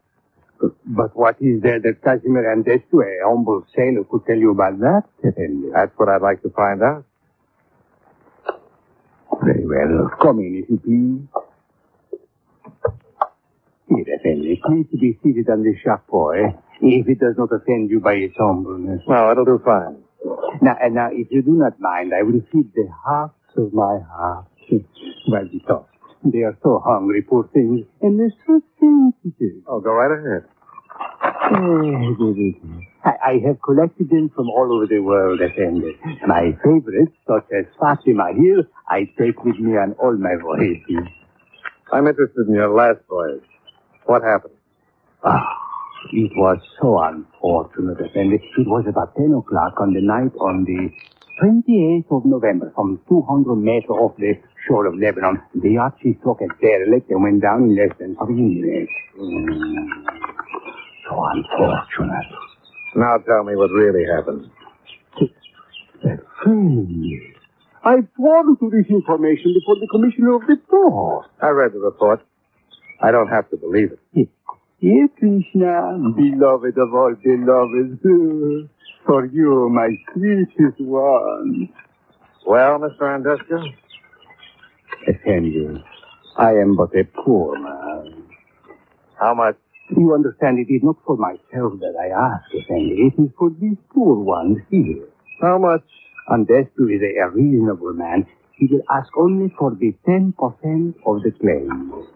But 0.85 1.15
what 1.15 1.35
is 1.41 1.61
there 1.61 1.79
that 1.79 2.01
Casimir 2.03 2.43
Andescu, 2.43 3.03
a 3.03 3.27
humble 3.27 3.65
sailor, 3.75 4.03
could 4.03 4.25
tell 4.25 4.37
you 4.37 4.51
about 4.51 4.79
that, 4.79 5.03
That's 5.21 5.91
what 5.97 6.09
I'd 6.09 6.21
like 6.21 6.41
to 6.43 6.49
find 6.49 6.81
out. 6.81 7.05
Very 9.43 9.65
well. 9.65 10.09
Come 10.21 10.39
in, 10.39 10.63
if 10.63 10.69
you 10.69 10.77
please. 10.83 11.27
Here, 13.89 14.15
Effendi, 14.15 14.61
please 14.65 14.85
to 14.91 14.97
be 14.97 15.19
seated 15.23 15.49
on 15.49 15.63
the 15.63 15.75
chapeau, 15.83 16.29
eh? 16.29 16.51
If 16.81 17.07
it 17.07 17.19
does 17.19 17.35
not 17.37 17.49
offend 17.51 17.89
you 17.89 17.99
by 17.99 18.13
its 18.13 18.35
humbleness. 18.37 19.01
No, 19.07 19.31
it'll 19.31 19.45
do 19.45 19.61
fine. 19.63 20.03
Now, 20.61 20.77
and 20.81 20.95
now, 20.95 21.09
if 21.11 21.27
you 21.29 21.41
do 21.41 21.51
not 21.51 21.79
mind, 21.79 22.13
I 22.13 22.23
will 22.23 22.41
feed 22.51 22.73
the 22.73 22.87
hearts 23.05 23.35
of 23.57 23.73
my 23.73 23.99
heart 24.09 24.45
while 25.27 25.47
we 25.51 25.59
talk. 25.67 25.92
They 26.25 26.39
are 26.43 26.57
so 26.63 26.81
hungry, 26.85 27.21
poor 27.21 27.49
things, 27.53 27.85
and 28.01 28.17
they're 28.19 28.31
so 28.47 28.61
sensitive. 28.79 29.63
Oh, 29.67 29.81
go 29.81 29.91
right 29.91 30.11
ahead. 30.17 30.47
I, 33.03 33.11
I 33.25 33.33
have 33.45 33.61
collected 33.61 34.09
them 34.09 34.31
from 34.33 34.49
all 34.49 34.71
over 34.73 34.87
the 34.87 34.99
world, 34.99 35.41
Effendi. 35.41 35.97
My 36.25 36.57
favorites, 36.63 37.11
such 37.27 37.45
as 37.51 37.65
Fatima 37.77 38.31
here, 38.37 38.63
I 38.87 39.11
take 39.19 39.43
with 39.43 39.59
me 39.59 39.73
on 39.73 39.93
all 39.99 40.15
my 40.15 40.35
voyages. 40.41 41.11
I'm 41.91 42.07
interested 42.07 42.47
in 42.47 42.53
your 42.53 42.73
last 42.73 42.99
voyage. 43.09 43.43
What 44.05 44.23
happened? 44.23 44.53
Ah, 45.25 45.43
it 46.13 46.31
was 46.37 46.59
so 46.81 46.99
unfortunate, 47.03 47.97
Effendi. 47.99 48.35
It 48.57 48.67
was 48.67 48.85
about 48.87 49.15
10 49.17 49.33
o'clock 49.33 49.73
on 49.81 49.93
the 49.93 50.01
night 50.01 50.31
on 50.39 50.63
the 50.63 50.89
28th 51.43 52.17
of 52.17 52.25
November, 52.25 52.71
some 52.77 53.01
200 53.09 53.55
meters 53.55 53.89
off 53.89 54.15
the 54.17 54.35
shore 54.67 54.85
of 54.87 54.95
Lebanon. 54.95 55.41
The 55.55 55.71
yacht 55.71 55.97
she 56.01 56.17
struck 56.19 56.39
a 56.41 56.47
derelict 56.61 57.09
and 57.09 57.23
went 57.23 57.41
down 57.41 57.63
in 57.63 57.75
less 57.75 57.95
than 57.99 58.15
three 58.15 58.35
minutes. 58.35 58.91
Mm. 59.19 59.87
So 61.09 61.23
unfortunate. 61.23 62.29
Now 62.95 63.17
tell 63.17 63.43
me 63.43 63.55
what 63.55 63.71
really 63.71 64.05
happened. 64.05 64.49
Effendi, 66.03 67.33
I 67.83 67.95
sworn 68.15 68.57
to 68.59 68.69
this 68.69 68.85
information 68.89 69.53
before 69.53 69.75
the 69.79 69.87
commissioner 69.91 70.35
of 70.35 70.41
the 70.47 70.57
port. 70.69 71.27
I 71.41 71.49
read 71.49 71.73
the 71.73 71.79
report. 71.79 72.21
I 73.01 73.11
don't 73.11 73.29
have 73.29 73.49
to 73.51 73.57
believe 73.57 73.91
it. 74.13 74.29
Dear 74.81 75.07
Krishna, 75.17 75.97
beloved 76.15 76.77
of 76.77 76.93
all 76.93 77.15
beloveds, 77.23 78.01
for 79.05 79.25
you, 79.25 79.69
my 79.69 79.89
sweetest 80.13 80.79
one. 80.79 81.69
Well, 82.45 82.79
Mr. 82.79 83.01
Andescu? 83.01 83.73
Effendi, 85.07 85.83
I 86.37 86.51
am 86.51 86.75
but 86.75 86.95
a 86.95 87.03
poor 87.03 87.57
man. 87.59 88.23
How 89.19 89.33
much? 89.33 89.55
You 89.95 90.13
understand, 90.13 90.59
it 90.59 90.73
is 90.73 90.81
not 90.81 90.95
for 91.05 91.17
myself 91.17 91.73
that 91.79 91.95
I 91.99 92.07
ask, 92.09 92.45
Effendi. 92.53 93.11
It 93.11 93.21
is 93.21 93.29
for 93.37 93.49
these 93.59 93.77
poor 93.93 94.15
ones 94.15 94.59
here. 94.71 95.07
How 95.41 95.57
much? 95.57 95.83
Andescu 96.29 96.87
is 96.89 97.01
a, 97.01 97.19
a 97.25 97.29
reasonable 97.29 97.93
man. 97.93 98.25
He 98.55 98.67
will 98.67 98.83
ask 98.89 99.09
only 99.17 99.53
for 99.59 99.71
the 99.75 99.93
10% 100.07 100.33
of 101.05 101.21
the 101.23 101.31
claim. 101.39 102.07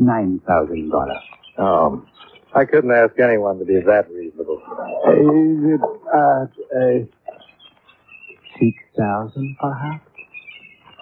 $9,000. 0.00 1.18
Oh, 1.58 2.04
I 2.52 2.64
couldn't 2.64 2.90
ask 2.90 3.18
anyone 3.20 3.60
to 3.60 3.64
be 3.64 3.74
that 3.80 4.10
reasonable. 4.10 4.60
Is 5.06 5.74
it 5.74 5.80
at 6.12 6.50
uh, 6.76 7.06
6,000 8.58 9.56
perhaps? 9.60 10.10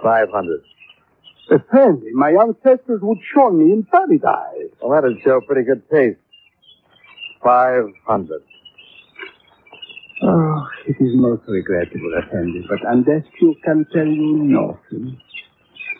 Five 0.03 0.31
hundred. 0.31 0.63
Effendi, 1.53 2.13
my 2.15 2.31
ancestors 2.31 3.01
would 3.03 3.19
show 3.35 3.51
me 3.51 3.73
in 3.73 3.85
paradise. 3.85 4.71
Well, 4.81 5.01
that'd 5.01 5.21
show 5.23 5.41
pretty 5.41 5.65
good 5.65 5.83
taste. 5.91 6.19
Five 7.43 7.85
hundred. 8.07 8.43
Oh, 10.23 10.67
it 10.87 10.97
is 11.01 11.17
most 11.17 11.43
regrettable, 11.49 12.13
Effendi, 12.23 12.65
but 12.69 12.79
Andescu 12.89 13.55
can 13.65 13.85
tell 13.93 14.07
you 14.07 14.37
nothing. 14.37 15.21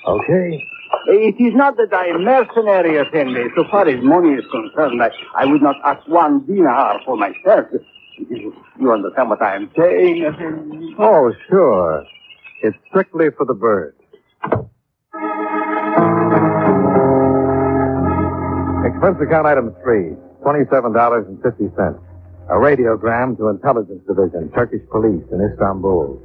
Okay. 0.07 0.65
It 1.09 1.35
is 1.41 1.55
not 1.55 1.77
that 1.77 1.93
I 1.93 2.07
am 2.09 2.23
mercenary, 2.25 2.99
Effendi. 2.99 3.51
So 3.57 3.65
far 3.71 3.89
as 3.89 4.03
money 4.03 4.35
is 4.35 4.45
concerned, 4.53 5.03
I, 5.03 5.11
I 5.35 5.47
would 5.47 5.63
not 5.63 5.77
ask 5.85 6.07
one 6.07 6.47
dinar 6.47 7.01
for 7.05 7.17
myself. 7.17 7.67
You, 8.17 8.55
you 8.79 8.93
understand 8.93 9.31
what 9.31 9.43
I 9.43 9.57
am 9.57 9.71
saying, 9.77 10.23
Effendi? 10.25 10.95
Oh, 10.99 11.33
sure. 11.49 12.05
It's 12.63 12.77
strictly 12.89 13.31
for 13.37 13.45
the 13.45 13.55
bird. 13.55 13.97
Expense 19.03 19.19
account 19.27 19.47
item 19.51 19.75
three, 19.83 20.15
twenty-seven 20.47 20.93
dollars 20.95 21.27
and 21.27 21.35
fifty 21.43 21.67
cents. 21.75 21.99
A 22.47 22.55
radiogram 22.55 23.37
to 23.37 23.49
intelligence 23.49 23.99
division, 24.07 24.47
Turkish 24.55 24.79
police 24.95 25.27
in 25.35 25.43
Istanbul. 25.43 26.23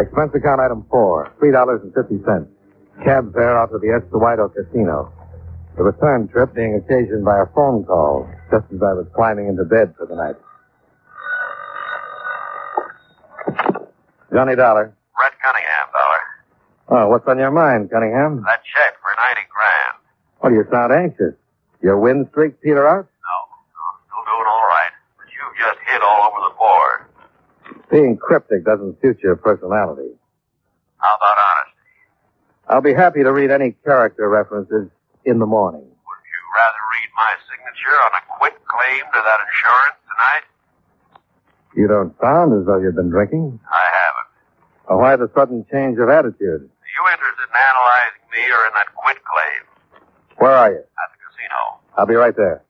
Expense 0.00 0.32
account 0.32 0.64
item 0.64 0.86
four, 0.88 1.28
three 1.38 1.52
dollars 1.52 1.84
and 1.84 1.92
fifty 1.92 2.16
cents. 2.24 2.48
Cab 3.04 3.34
fare 3.34 3.60
out 3.60 3.68
to 3.68 3.76
the 3.76 3.92
Escowido 3.92 4.48
Casino. 4.48 5.12
The 5.76 5.82
return 5.84 6.26
trip 6.28 6.54
being 6.54 6.80
occasioned 6.80 7.22
by 7.22 7.36
a 7.36 7.44
phone 7.54 7.84
call 7.84 8.24
just 8.50 8.64
as 8.72 8.80
I 8.80 8.96
was 8.96 9.04
climbing 9.14 9.48
into 9.48 9.64
bed 9.64 9.92
for 9.98 10.06
the 10.08 10.16
night. 10.16 10.40
Johnny 14.32 14.56
Dollar. 14.56 14.96
Brett 15.12 15.32
Cunningham, 15.44 15.86
Dollar. 15.92 16.22
Oh, 16.88 17.08
what's 17.10 17.28
on 17.28 17.36
your 17.36 17.50
mind, 17.50 17.90
Cunningham? 17.90 18.40
That 18.48 18.64
check 18.64 18.96
for 19.04 19.12
90 19.20 19.40
grand. 19.52 19.94
Well, 20.40 20.52
you 20.56 20.64
sound 20.72 20.94
anxious. 20.94 21.36
Your 21.86 22.02
win 22.02 22.26
streak 22.32 22.60
peter 22.60 22.82
out? 22.82 23.06
No, 23.06 23.36
no, 23.46 23.84
still 24.10 24.24
doing 24.26 24.48
all 24.50 24.66
right. 24.74 24.90
But 25.22 25.30
you've 25.30 25.54
just 25.54 25.78
hit 25.86 26.02
all 26.02 26.26
over 26.26 26.42
the 26.50 26.54
board. 26.58 26.98
Being 27.94 28.16
cryptic 28.18 28.64
doesn't 28.64 29.00
suit 29.00 29.22
your 29.22 29.36
personality. 29.36 30.10
How 30.98 31.14
about 31.14 31.38
honesty? 31.38 31.86
I'll 32.66 32.82
be 32.82 32.92
happy 32.92 33.22
to 33.22 33.30
read 33.30 33.52
any 33.52 33.76
character 33.86 34.28
references 34.28 34.90
in 35.26 35.38
the 35.38 35.46
morning. 35.46 35.86
Would 35.86 36.22
you 36.26 36.42
rather 36.58 36.82
read 36.90 37.10
my 37.14 37.32
signature 37.46 37.94
on 38.02 38.10
a 38.18 38.22
quit 38.34 38.58
claim 38.66 39.06
to 39.06 39.20
that 39.22 39.38
insurance 39.46 39.98
tonight? 40.10 40.44
You 41.78 41.86
don't 41.86 42.10
sound 42.18 42.50
as 42.58 42.66
though 42.66 42.82
you've 42.82 42.96
been 42.98 43.10
drinking. 43.14 43.60
I 43.70 43.86
haven't. 43.94 44.90
Or 44.90 44.98
why 44.98 45.14
the 45.14 45.30
sudden 45.38 45.64
change 45.70 46.02
of 46.02 46.08
attitude? 46.10 46.66
Are 46.66 46.90
you 46.98 47.02
interested 47.14 47.46
in 47.46 47.54
analyzing 47.54 48.26
me 48.34 48.42
or 48.42 48.62
in 48.66 48.74
that 48.74 48.90
quit 48.98 49.22
claim? 49.22 49.62
Where 50.42 50.50
are 50.50 50.70
you? 50.72 50.82
At 50.82 51.08
the 51.14 51.18
casino. 51.22 51.75
I'll 51.96 52.06
be 52.06 52.14
right 52.14 52.34
there. 52.36 52.62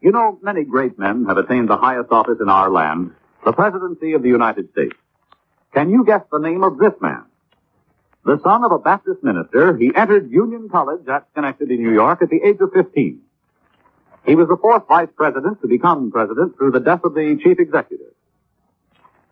You 0.00 0.10
know, 0.10 0.38
many 0.42 0.64
great 0.64 0.98
men 0.98 1.26
have 1.26 1.36
attained 1.36 1.68
the 1.68 1.76
highest 1.76 2.10
office 2.10 2.38
in 2.40 2.48
our 2.48 2.70
land, 2.70 3.12
the 3.44 3.52
presidency 3.52 4.14
of 4.14 4.22
the 4.22 4.28
United 4.28 4.70
States. 4.72 4.96
Can 5.74 5.90
you 5.90 6.04
guess 6.04 6.22
the 6.30 6.38
name 6.38 6.64
of 6.64 6.78
this 6.78 6.92
man? 7.00 7.24
The 8.24 8.40
son 8.44 8.64
of 8.64 8.70
a 8.70 8.78
Baptist 8.78 9.22
minister, 9.24 9.76
he 9.76 9.92
entered 9.94 10.30
Union 10.30 10.68
College 10.68 11.08
at 11.08 11.26
Schenectady, 11.32 11.76
New 11.76 11.92
York 11.92 12.22
at 12.22 12.30
the 12.30 12.40
age 12.44 12.58
of 12.60 12.72
15. 12.72 13.20
He 14.24 14.34
was 14.36 14.46
the 14.46 14.56
fourth 14.56 14.86
vice 14.86 15.08
president 15.16 15.60
to 15.62 15.66
become 15.66 16.12
president 16.12 16.56
through 16.56 16.70
the 16.70 16.80
death 16.80 17.00
of 17.02 17.14
the 17.14 17.38
chief 17.42 17.58
executive. 17.58 18.14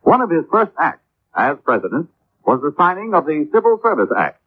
One 0.03 0.21
of 0.21 0.31
his 0.31 0.45
first 0.51 0.73
acts 0.77 1.05
as 1.35 1.57
president 1.65 2.11
was 2.45 2.61
the 2.61 2.75
signing 2.77 3.15
of 3.15 3.27
the 3.27 3.49
Civil 3.53 3.79
Service 3.81 4.11
Act. 4.17 4.41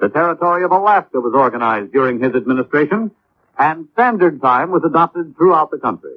The 0.00 0.08
territory 0.08 0.62
of 0.62 0.70
Alaska 0.70 1.20
was 1.20 1.34
organized 1.34 1.92
during 1.92 2.22
his 2.22 2.34
administration, 2.34 3.10
and 3.58 3.88
standard 3.94 4.40
time 4.40 4.70
was 4.70 4.82
adopted 4.84 5.36
throughout 5.36 5.72
the 5.72 5.78
country. 5.78 6.16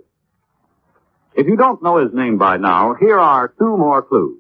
If 1.34 1.48
you 1.48 1.56
don't 1.56 1.82
know 1.82 1.98
his 1.98 2.14
name 2.14 2.38
by 2.38 2.58
now, 2.58 2.94
here 2.94 3.20
are 3.20 3.48
two 3.48 3.78
more 3.78 4.04
clues. 4.04 4.38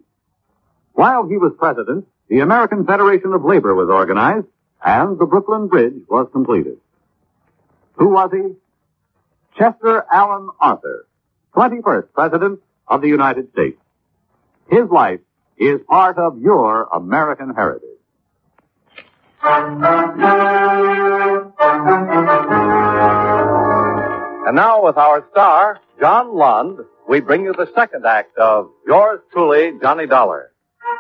While 0.94 1.28
he 1.28 1.38
was 1.38 1.54
president, 1.58 2.06
the 2.30 2.40
American 2.40 2.86
Federation 2.86 3.34
of 3.34 3.44
Labor 3.44 3.76
was 3.76 3.90
organized, 3.90 4.48
and 4.84 5.20
the 5.20 5.26
Brooklyn 5.26 5.68
Bridge 5.68 6.02
was 6.10 6.28
completed. 6.32 6.78
Who 7.94 8.10
was 8.10 8.32
he? 8.32 8.56
Chester 9.58 10.06
Alan 10.12 10.50
Arthur, 10.60 11.08
21st 11.56 12.12
President 12.14 12.60
of 12.88 13.02
the 13.02 13.08
United 13.08 13.52
States. 13.52 13.78
His 14.70 14.90
life 14.90 15.20
is 15.58 15.80
part 15.88 16.18
of 16.18 16.40
your 16.40 16.84
American 16.94 17.54
heritage. 17.56 17.90
And 24.48 24.56
now, 24.56 24.84
with 24.84 24.98
our 24.98 25.26
star, 25.32 25.80
John 26.00 26.36
Lund, 26.36 26.80
we 27.08 27.20
bring 27.20 27.44
you 27.46 27.54
the 27.54 27.72
second 27.76 28.06
act 28.06 28.38
of 28.38 28.70
Yours 28.88 29.22
Truly, 29.32 29.78
Johnny 29.82 30.08
Dollar. 30.08 30.52
I 30.88 30.92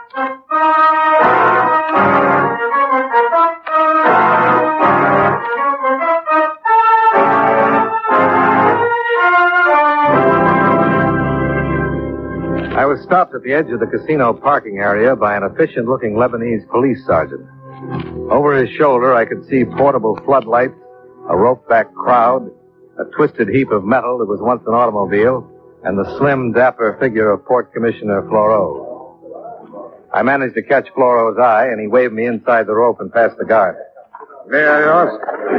was 12.87 12.99
stopped 13.03 13.35
at 13.35 13.43
the 13.43 13.53
edge 13.53 13.69
of 13.69 13.79
the 13.79 13.85
casino 13.85 14.33
parking 14.33 14.79
area 14.79 15.15
by 15.15 15.37
an 15.37 15.43
efficient 15.43 15.87
looking 15.87 16.15
Lebanese 16.15 16.67
police 16.69 17.05
sergeant. 17.05 17.45
Over 18.31 18.55
his 18.55 18.75
shoulder, 18.75 19.13
I 19.13 19.25
could 19.25 19.45
see 19.47 19.65
portable 19.65 20.19
floodlights, 20.25 20.73
a 21.29 21.37
rope 21.37 21.69
back 21.69 21.93
crowd, 21.93 22.49
a 22.97 23.03
twisted 23.15 23.49
heap 23.49 23.69
of 23.69 23.83
metal 23.83 24.17
that 24.17 24.25
was 24.25 24.39
once 24.41 24.63
an 24.65 24.73
automobile, 24.73 25.47
and 25.83 25.95
the 25.95 26.17
slim, 26.17 26.53
dapper 26.53 26.97
figure 26.99 27.29
of 27.29 27.45
Port 27.45 27.71
Commissioner 27.71 28.23
Floro. 28.23 28.94
I 30.15 30.23
managed 30.23 30.55
to 30.55 30.63
catch 30.63 30.87
Floro's 30.95 31.37
eye, 31.37 31.67
and 31.67 31.79
he 31.81 31.87
waved 31.87 32.13
me 32.13 32.25
inside 32.25 32.67
the 32.67 32.73
rope 32.73 33.01
and 33.01 33.11
past 33.11 33.37
the 33.37 33.43
guard. 33.43 33.75
May 34.47 34.63
I 34.63 34.81
ask 34.81 35.11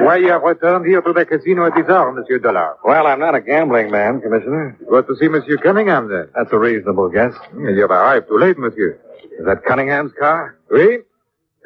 why 0.07 0.17
you 0.17 0.31
have 0.31 0.43
returned 0.43 0.87
here 0.87 1.03
to 1.03 1.13
the 1.13 1.27
casino 1.27 1.67
at 1.67 1.75
this 1.75 1.87
hour, 1.91 2.11
Monsieur 2.11 2.39
Dollar? 2.39 2.77
Well, 2.83 3.07
I'm 3.07 3.19
not 3.21 3.35
a 3.35 3.41
gambling 3.43 3.91
man, 3.91 4.23
Commissioner. 4.23 4.79
You 4.81 5.03
to 5.03 5.17
see 5.17 5.29
Monsieur 5.29 5.59
Cunningham, 5.59 6.09
then? 6.09 6.29
That's 6.35 6.51
a 6.53 6.59
reasonable 6.59 7.11
guess. 7.11 7.35
Hmm, 7.51 7.69
you 7.69 7.83
have 7.83 7.91
arrived 7.91 8.29
too 8.29 8.39
late, 8.39 8.57
Monsieur. 8.57 8.99
Is 9.39 9.45
that 9.45 9.63
Cunningham's 9.65 10.13
car? 10.19 10.57
Oui? 10.71 11.01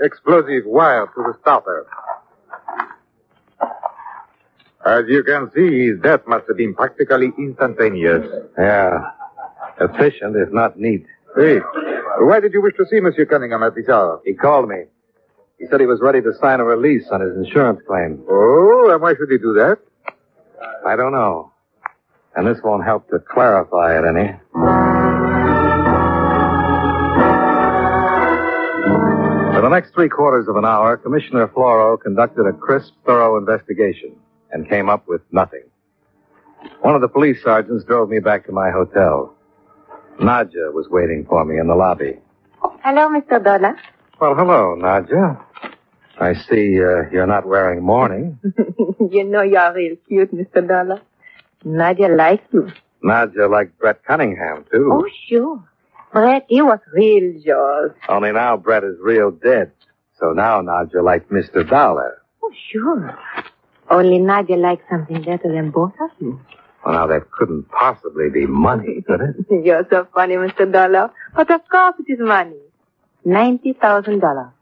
Explosive 0.01 0.65
wire 0.65 1.07
to 1.15 1.23
the 1.23 1.35
starter. 1.43 1.87
As 4.85 5.05
you 5.07 5.23
can 5.23 5.49
see, 5.55 5.91
his 5.91 6.01
death 6.01 6.23
must 6.27 6.49
have 6.49 6.57
been 6.57 6.75
practically 6.75 7.31
instantaneous. 7.39 8.27
Yeah. 8.59 9.11
Efficient, 9.79 10.35
if 10.37 10.51
not 10.53 10.79
neat. 10.79 11.07
Hey, 11.37 11.61
why 12.27 12.41
did 12.41 12.53
you 12.53 12.63
wish 12.63 12.75
to 12.77 12.87
see 12.87 13.01
Monsieur 13.01 13.25
Cunningham 13.27 13.63
at 13.63 13.75
this 13.75 13.89
hour? 13.89 14.21
He 14.25 14.35
called 14.35 14.69
me. 14.69 14.85
He 15.59 15.67
said 15.67 15.81
he 15.81 15.87
was 15.87 16.01
ready 16.01 16.21
to 16.23 16.33
sign 16.41 16.61
a 16.61 16.65
release 16.65 17.07
on 17.13 17.21
his 17.21 17.37
insurance 17.37 17.81
claim. 17.87 18.23
Oh, 18.29 18.91
and 18.93 19.01
why 19.03 19.15
should 19.15 19.31
he 19.31 19.39
do 19.39 19.53
that? 19.55 19.79
I 20.87 20.97
don't 20.97 21.13
know. 21.13 21.53
And 22.35 22.47
this 22.47 22.59
won't 22.65 22.85
help 22.85 23.09
to 23.11 23.19
clarify 23.19 23.99
it 23.99 24.05
any. 24.07 24.39
For 29.55 29.61
the 29.63 29.69
next 29.69 29.93
three 29.93 30.09
quarters 30.09 30.49
of 30.49 30.57
an 30.57 30.65
hour, 30.65 30.97
Commissioner 30.97 31.47
Floro 31.49 32.01
conducted 32.01 32.47
a 32.47 32.53
crisp, 32.53 32.95
thorough 33.05 33.37
investigation 33.37 34.17
and 34.53 34.69
came 34.69 34.89
up 34.89 35.07
with 35.07 35.21
nothing. 35.33 35.65
One 36.81 36.95
of 36.95 37.03
the 37.03 37.09
police 37.09 37.43
sergeants 37.43 37.85
drove 37.85 38.09
me 38.09 38.21
back 38.21 38.47
to 38.47 38.53
my 38.53 38.71
hotel. 38.71 39.35
Nadja 40.21 40.73
was 40.73 40.87
waiting 40.91 41.25
for 41.29 41.45
me 41.45 41.59
in 41.59 41.67
the 41.67 41.75
lobby. 41.75 42.19
Hello, 42.85 43.09
Mr. 43.09 43.43
Dollar. 43.43 43.77
Well, 44.21 44.35
hello, 44.35 44.77
Nadja. 44.79 45.43
I 46.19 46.35
see 46.35 46.77
uh, 46.79 47.09
you're 47.11 47.27
not 47.27 47.47
wearing 47.47 47.83
mourning. 47.83 48.39
you 49.11 49.25
know 49.25 49.41
you're 49.43 49.73
real 49.75 49.97
cute, 50.07 50.33
Mr. 50.35 50.67
Dollar. 50.67 51.01
Nadia 51.65 52.09
likes 52.09 52.45
you. 52.53 52.71
Nadja 53.03 53.51
liked 53.51 53.79
Brett 53.79 54.05
Cunningham, 54.05 54.65
too. 54.71 54.91
Oh, 54.93 55.09
sure. 55.29 55.65
Brett, 56.13 56.45
he 56.49 56.61
was 56.61 56.81
real 56.93 57.33
yours. 57.41 57.93
Only 58.09 58.33
now 58.33 58.57
Brett 58.59 58.85
is 58.85 58.97
real 59.01 59.31
dead. 59.31 59.73
So 60.19 60.33
now 60.33 60.61
Nadja 60.61 61.03
likes 61.03 61.31
Mr. 61.31 61.67
Dollar. 61.67 62.21
Oh, 62.43 62.53
sure. 62.71 63.19
Only 63.91 64.19
Nadia 64.19 64.57
likes 64.57 64.83
something 64.91 65.23
better 65.23 65.51
than 65.51 65.71
both 65.71 65.93
of 66.01 66.11
you. 66.21 66.39
Well, 66.85 66.95
now 66.95 67.07
that 67.09 67.31
couldn't 67.31 67.69
possibly 67.71 68.31
be 68.31 68.47
money, 68.47 69.03
could 69.07 69.21
it? 69.21 69.47
You're 69.65 69.87
so 69.91 70.07
funny, 70.15 70.35
Mr. 70.35 70.71
Dollar. 70.71 71.11
But 71.35 71.51
of 71.51 71.61
course 71.69 71.95
it 72.07 72.13
is 72.13 72.19
money. 72.21 72.57
Ninety 73.25 73.75
thousand 73.75 74.21
dollars. 74.21 74.53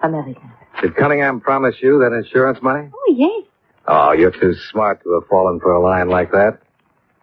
American. 0.00 0.50
Did 0.80 0.94
Cunningham 0.96 1.40
promise 1.40 1.76
you 1.80 1.98
that 2.00 2.12
insurance 2.12 2.58
money? 2.62 2.90
Oh, 2.92 3.14
yes. 3.16 3.44
Oh, 3.88 4.12
you're 4.12 4.30
too 4.30 4.54
smart 4.70 5.02
to 5.04 5.12
have 5.14 5.26
fallen 5.28 5.58
for 5.60 5.72
a 5.72 5.80
line 5.82 6.08
like 6.10 6.32
that. 6.32 6.60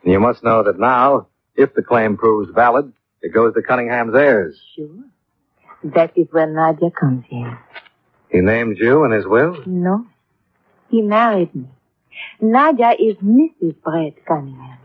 And 0.04 0.12
you 0.12 0.20
must 0.20 0.44
know 0.44 0.64
that 0.64 0.80
now, 0.80 1.28
if 1.56 1.74
the 1.76 1.84
claim 1.84 2.18
proves 2.18 2.52
valid, 2.54 2.92
it 3.22 3.34
goes 3.34 3.54
to 3.54 3.62
Cunningham's 3.62 4.16
heirs. 4.16 4.60
Sure. 4.76 4.88
That 5.84 6.18
is 6.18 6.28
where 6.32 6.48
Nadia 6.48 6.90
comes 6.92 7.26
in. 7.30 7.56
He 8.30 8.42
named 8.42 8.78
you 8.80 9.04
in 9.04 9.12
his 9.12 9.26
will? 9.28 9.58
No. 9.68 10.06
He 10.90 11.02
married 11.02 11.54
me. 11.54 11.68
Nadia 12.42 12.92
is 12.92 13.16
Mrs. 13.18 13.76
Brett 13.84 14.26
Cunningham. 14.26 14.78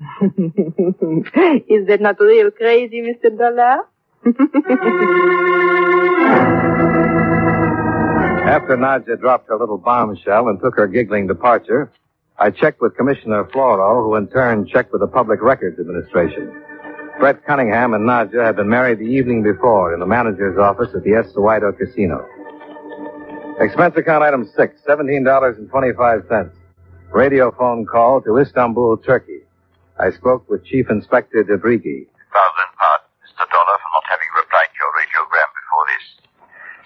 is 1.68 1.86
that 1.86 2.00
not 2.00 2.18
real 2.20 2.50
crazy, 2.50 3.02
Mr. 3.02 3.36
Dollar? 3.36 3.82
After 8.44 8.76
Nadja 8.76 9.18
dropped 9.18 9.48
her 9.48 9.56
little 9.56 9.78
bombshell 9.78 10.48
and 10.48 10.60
took 10.60 10.76
her 10.76 10.86
giggling 10.86 11.26
departure, 11.26 11.90
I 12.38 12.50
checked 12.50 12.80
with 12.80 12.96
Commissioner 12.96 13.44
Floro, 13.44 14.04
who 14.04 14.14
in 14.16 14.28
turn 14.28 14.66
checked 14.66 14.92
with 14.92 15.00
the 15.00 15.06
Public 15.06 15.40
Records 15.40 15.78
Administration. 15.78 16.52
Brett 17.18 17.44
Cunningham 17.46 17.94
and 17.94 18.08
Nadja 18.08 18.44
had 18.44 18.56
been 18.56 18.68
married 18.68 18.98
the 18.98 19.04
evening 19.04 19.42
before 19.42 19.94
in 19.94 20.00
the 20.00 20.06
manager's 20.06 20.58
office 20.58 20.88
at 20.94 21.04
the 21.04 21.10
Estuado 21.10 21.76
Casino. 21.76 22.26
Expense 23.60 23.96
account 23.96 24.24
item 24.24 24.50
six, 24.56 24.80
$17.25. 24.86 26.50
Radio 27.14 27.54
phone 27.54 27.86
call 27.86 28.18
to 28.26 28.42
Istanbul, 28.42 28.98
Turkey. 28.98 29.46
I 30.02 30.10
spoke 30.10 30.50
with 30.50 30.66
Chief 30.66 30.90
Inspector 30.90 31.38
Debrigi. 31.46 32.10
Thousand 32.10 32.70
pardons, 32.74 33.14
Mr. 33.22 33.46
Dollar, 33.54 33.76
for 33.78 33.90
not 33.94 34.06
having 34.10 34.26
replied 34.34 34.66
to 34.74 34.78
your 34.82 34.90
radiogram 34.98 35.46
before 35.54 35.84
this. 35.94 36.06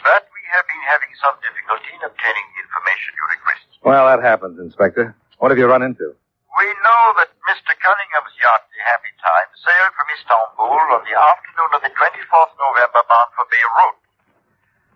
But 0.05 0.29
we 0.29 0.45
have 0.53 0.69
been 0.69 0.85
having 0.85 1.09
some 1.17 1.33
difficulty 1.41 1.97
in 1.97 2.05
obtaining 2.05 2.45
the 2.45 2.61
information 2.61 3.09
you 3.17 3.25
request. 3.25 3.67
Well, 3.81 4.05
that 4.05 4.21
happens, 4.21 4.61
Inspector. 4.61 5.17
What 5.41 5.49
have 5.49 5.57
you 5.57 5.65
run 5.65 5.81
into? 5.81 6.13
We 6.13 6.67
know 6.85 7.05
that 7.25 7.33
Mr. 7.49 7.73
Cunningham's 7.81 8.37
yacht, 8.37 8.69
the 8.69 8.85
Happy 8.85 9.13
Time, 9.25 9.49
sailed 9.65 9.97
from 9.97 10.13
Istanbul 10.13 10.77
on 10.93 11.09
the 11.09 11.17
afternoon 11.17 11.71
of 11.73 11.81
the 11.89 11.93
24th 11.97 12.53
November 12.61 13.01
bound 13.09 13.33
for 13.33 13.49
Beirut. 13.49 13.97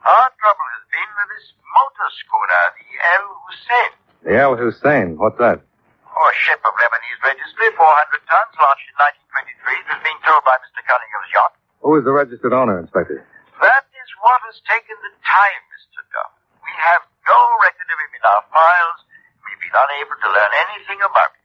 Our 0.04 0.28
trouble 0.36 0.68
has 0.76 0.84
been 0.92 1.10
with 1.16 1.28
this 1.32 1.56
motor 1.56 2.08
schooner, 2.20 2.64
the 2.76 2.88
El 3.16 3.24
Hussein. 3.48 3.92
The 4.24 4.38
El 4.38 4.54
Hussein. 4.56 5.18
What's 5.18 5.38
that? 5.38 5.58
Oh, 5.58 6.26
a 6.30 6.34
ship 6.38 6.60
of 6.62 6.72
Lebanese 6.78 7.20
registry, 7.26 7.68
400 7.74 7.82
tons, 8.28 8.52
launched 8.60 8.86
in 8.86 8.96
1923. 9.34 9.82
It 9.82 9.86
was 9.90 10.00
being 10.06 10.20
towed 10.22 10.44
by 10.46 10.54
Mr. 10.62 10.78
Cunningham's 10.86 11.30
yacht. 11.34 11.52
Who 11.82 11.98
is 11.98 12.04
the 12.06 12.14
registered 12.14 12.52
owner, 12.54 12.78
Inspector? 12.78 13.18
That 13.18 13.84
is 13.90 14.08
what 14.22 14.38
has 14.46 14.62
taken 14.68 14.94
the 15.02 15.10
time, 15.26 15.62
Mr. 15.74 16.06
Duff. 16.14 16.30
We 16.62 16.70
have 16.78 17.02
no 17.26 17.38
record 17.66 17.88
of 17.90 17.98
him 17.98 18.12
in 18.14 18.22
our 18.22 18.44
files. 18.54 19.00
We've 19.42 19.58
been 19.58 19.74
unable 19.74 20.16
to 20.22 20.28
learn 20.30 20.52
anything 20.70 21.00
about 21.02 21.32
him. 21.34 21.42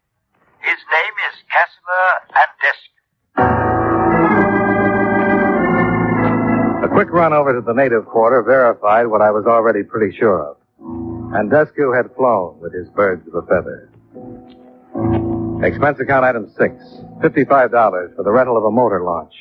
His 0.62 0.80
name 0.94 1.16
is 1.32 1.36
Casimir 1.50 2.10
Andescu. 2.38 2.94
A 6.86 6.90
quick 6.94 7.10
run 7.10 7.34
over 7.34 7.54
to 7.58 7.62
the 7.62 7.74
native 7.74 8.06
quarter 8.06 8.44
verified 8.46 9.08
what 9.08 9.22
I 9.22 9.32
was 9.32 9.46
already 9.50 9.82
pretty 9.84 10.16
sure 10.18 10.54
of. 10.54 10.58
Andescu 11.34 11.96
had 11.96 12.14
flown 12.16 12.60
with 12.60 12.74
his 12.74 12.88
birds 12.90 13.28
of 13.28 13.36
a 13.36 13.42
feather. 13.48 13.90
Expense 15.62 16.00
account 16.00 16.24
item 16.24 16.50
six. 16.58 16.74
$55 17.22 18.16
for 18.16 18.24
the 18.24 18.32
rental 18.32 18.58
of 18.58 18.64
a 18.64 18.72
motor 18.72 19.04
launch. 19.04 19.34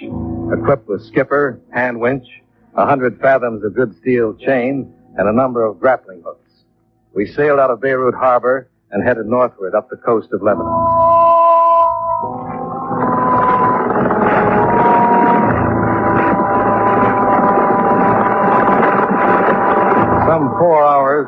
Equipped 0.53 0.89
with 0.89 1.05
skipper, 1.05 1.61
hand 1.73 2.01
winch, 2.01 2.27
a 2.75 2.87
hundred 2.87 3.21
fathoms 3.21 3.63
of 3.65 3.75
good 3.75 3.97
steel 3.99 4.35
chain, 4.35 4.93
and 5.17 5.29
a 5.29 5.33
number 5.33 5.65
of 5.65 5.79
grappling 5.79 6.23
hooks. 6.25 6.51
We 7.15 7.27
sailed 7.27 7.61
out 7.61 7.71
of 7.71 7.81
Beirut 7.81 8.15
Harbor 8.15 8.69
and 8.91 9.07
headed 9.07 9.27
northward 9.27 9.75
up 9.75 9.89
the 9.89 9.97
coast 9.97 10.33
of 10.33 10.43
Lebanon. 10.43 11.26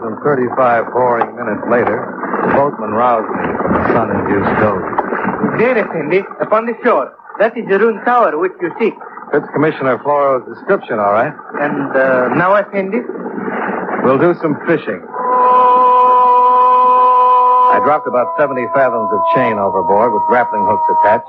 And 0.09 0.16
35 0.25 0.88
boring 0.92 1.37
minutes 1.37 1.61
later, 1.68 2.01
the 2.40 2.49
boatman 2.57 2.97
roused 2.97 3.29
me 3.29 3.44
from 3.61 3.73
the 3.77 3.85
sun-induced 3.92 4.57
doze. 4.64 4.88
There, 5.61 5.77
Effendi, 5.77 6.25
upon 6.40 6.64
the 6.64 6.73
shore. 6.83 7.12
That 7.38 7.53
is 7.57 7.68
the 7.68 7.79
ruined 7.79 8.01
tower 8.09 8.33
which 8.40 8.57
you 8.61 8.73
seek. 8.81 8.94
Fits 9.31 9.44
Commissioner 9.53 10.01
Floro's 10.01 10.49
description, 10.49 10.99
all 10.99 11.12
right. 11.12 11.35
And 11.61 11.92
uh, 11.92 12.33
now, 12.40 12.57
Effendi? 12.57 13.05
We'll 14.03 14.18
do 14.18 14.33
some 14.40 14.57
fishing. 14.64 15.05
I 17.68 17.77
dropped 17.85 18.09
about 18.09 18.33
70 18.40 18.64
fathoms 18.73 19.12
of 19.12 19.21
chain 19.37 19.61
overboard 19.61 20.16
with 20.16 20.25
grappling 20.27 20.64
hooks 20.64 20.88
attached, 20.99 21.29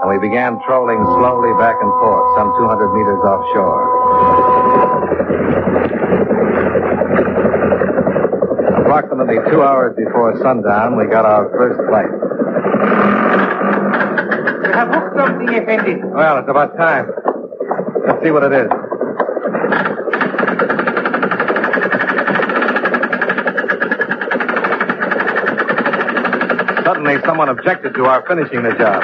and 0.00 0.08
we 0.08 0.22
began 0.22 0.62
trolling 0.70 1.02
slowly 1.18 1.50
back 1.58 1.74
and 1.82 1.90
forth, 1.98 2.26
some 2.38 2.54
200 2.62 2.94
meters 2.94 3.20
offshore. 3.26 3.90
Approximately 8.90 9.36
two 9.52 9.62
hours 9.62 9.94
before 9.94 10.36
sundown, 10.42 10.96
we 10.96 11.06
got 11.06 11.24
our 11.24 11.48
first 11.50 11.78
bite. 11.92 12.10
You 14.66 14.72
have 14.74 14.88
hooked 14.88 15.16
something, 15.16 15.48
Effendi. 15.48 16.02
Well, 16.02 16.38
it's 16.38 16.48
about 16.48 16.76
time. 16.76 17.08
Let's 18.04 18.20
see 18.20 18.32
what 18.32 18.42
it 18.42 18.50
is. 18.50 18.68
Suddenly, 26.82 27.20
someone 27.24 27.48
objected 27.48 27.94
to 27.94 28.06
our 28.06 28.26
finishing 28.26 28.64
the 28.64 28.72
job. 28.72 29.02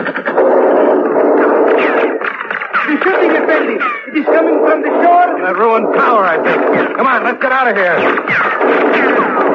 The 2.90 2.98
shooting, 3.04 3.30
Effendi. 3.38 3.78
It 4.10 4.18
is 4.18 4.26
coming 4.26 4.58
from 4.66 4.82
the 4.82 4.90
shore. 4.98 5.30
That 5.46 5.54
ruined 5.56 5.94
tower, 5.94 6.24
I 6.24 6.42
think. 6.42 6.96
Come 6.96 7.06
on, 7.06 7.22
let's 7.22 7.40
get 7.40 7.52
out 7.52 7.68
of 7.68 7.76
here. 7.76 9.45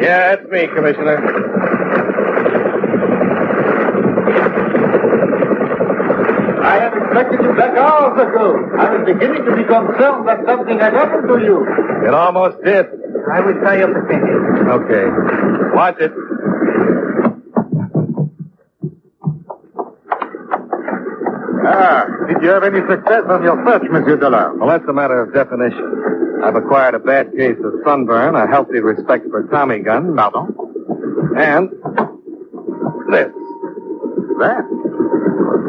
Yeah, 0.00 0.34
it's 0.34 0.50
me, 0.50 0.66
Commissioner. 0.68 1.18
I 6.62 6.74
had 6.80 6.92
expected 6.96 7.40
you 7.42 7.52
back 7.54 7.76
hours 7.76 8.20
ago. 8.20 8.54
I 8.78 8.94
was 8.94 9.02
beginning 9.06 9.44
to 9.44 9.56
be 9.56 9.64
concerned 9.64 10.28
that 10.28 10.38
something 10.46 10.78
had 10.78 10.92
happened 10.92 11.28
to 11.28 11.38
you. 11.38 11.66
It 12.06 12.14
almost 12.14 12.62
did. 12.64 12.86
I 13.32 13.40
will 13.40 13.58
tie 13.62 13.82
up 13.82 13.90
Effendi. 13.90 14.34
Okay. 14.70 15.04
Watch 15.74 15.96
it. 16.00 16.12
Ah, 21.70 22.04
did 22.28 22.42
you 22.42 22.48
have 22.48 22.64
any 22.64 22.80
success 22.88 23.24
on 23.28 23.42
your 23.42 23.56
search, 23.66 23.82
Monsieur 23.90 24.16
Dollar? 24.16 24.54
Well, 24.56 24.68
that's 24.68 24.88
a 24.88 24.92
matter 24.92 25.20
of 25.22 25.34
definition. 25.34 25.97
I've 26.44 26.54
acquired 26.56 26.94
a 26.94 26.98
bad 26.98 27.32
case 27.36 27.56
of 27.64 27.72
sunburn, 27.84 28.34
a 28.36 28.46
healthy 28.46 28.80
respect 28.80 29.26
for 29.30 29.42
Tommy 29.50 29.80
guns, 29.80 30.14
Pardon? 30.16 30.54
and 31.36 31.68
this. 33.10 33.32
That? 34.38 34.62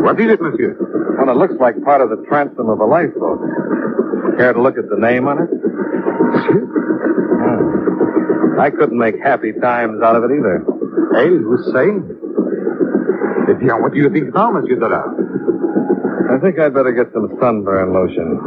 What 0.03 0.19
is 0.21 0.31
it, 0.31 0.41
monsieur? 0.41 0.77
Well, 1.17 1.29
it 1.29 1.37
looks 1.37 1.55
like 1.59 1.81
part 1.83 2.01
of 2.01 2.09
the 2.09 2.23
transom 2.27 2.69
of 2.69 2.79
a 2.79 2.85
lifeboat. 2.85 3.39
Care 4.37 4.53
to 4.53 4.61
look 4.61 4.77
at 4.77 4.87
the 4.89 4.97
name 4.97 5.27
on 5.27 5.41
it? 5.43 5.49
Hmm. 7.41 8.59
I 8.59 8.69
couldn't 8.69 8.97
make 8.97 9.15
happy 9.23 9.53
times 9.61 10.01
out 10.03 10.15
of 10.15 10.23
it 10.23 10.31
either. 10.31 10.63
El 11.15 11.37
Hussein? 11.39 12.15
Eh 13.49 13.53
bien, 13.53 13.81
what 13.81 13.91
do 13.93 13.97
you 13.99 14.09
think 14.11 14.33
now, 14.33 14.51
Monsieur 14.51 14.75
Dollar? 14.75 15.03
I 16.31 16.37
think 16.39 16.59
I'd 16.59 16.73
better 16.73 16.91
get 16.91 17.11
some 17.13 17.35
sunburn 17.41 17.91
lotion. 17.93 18.39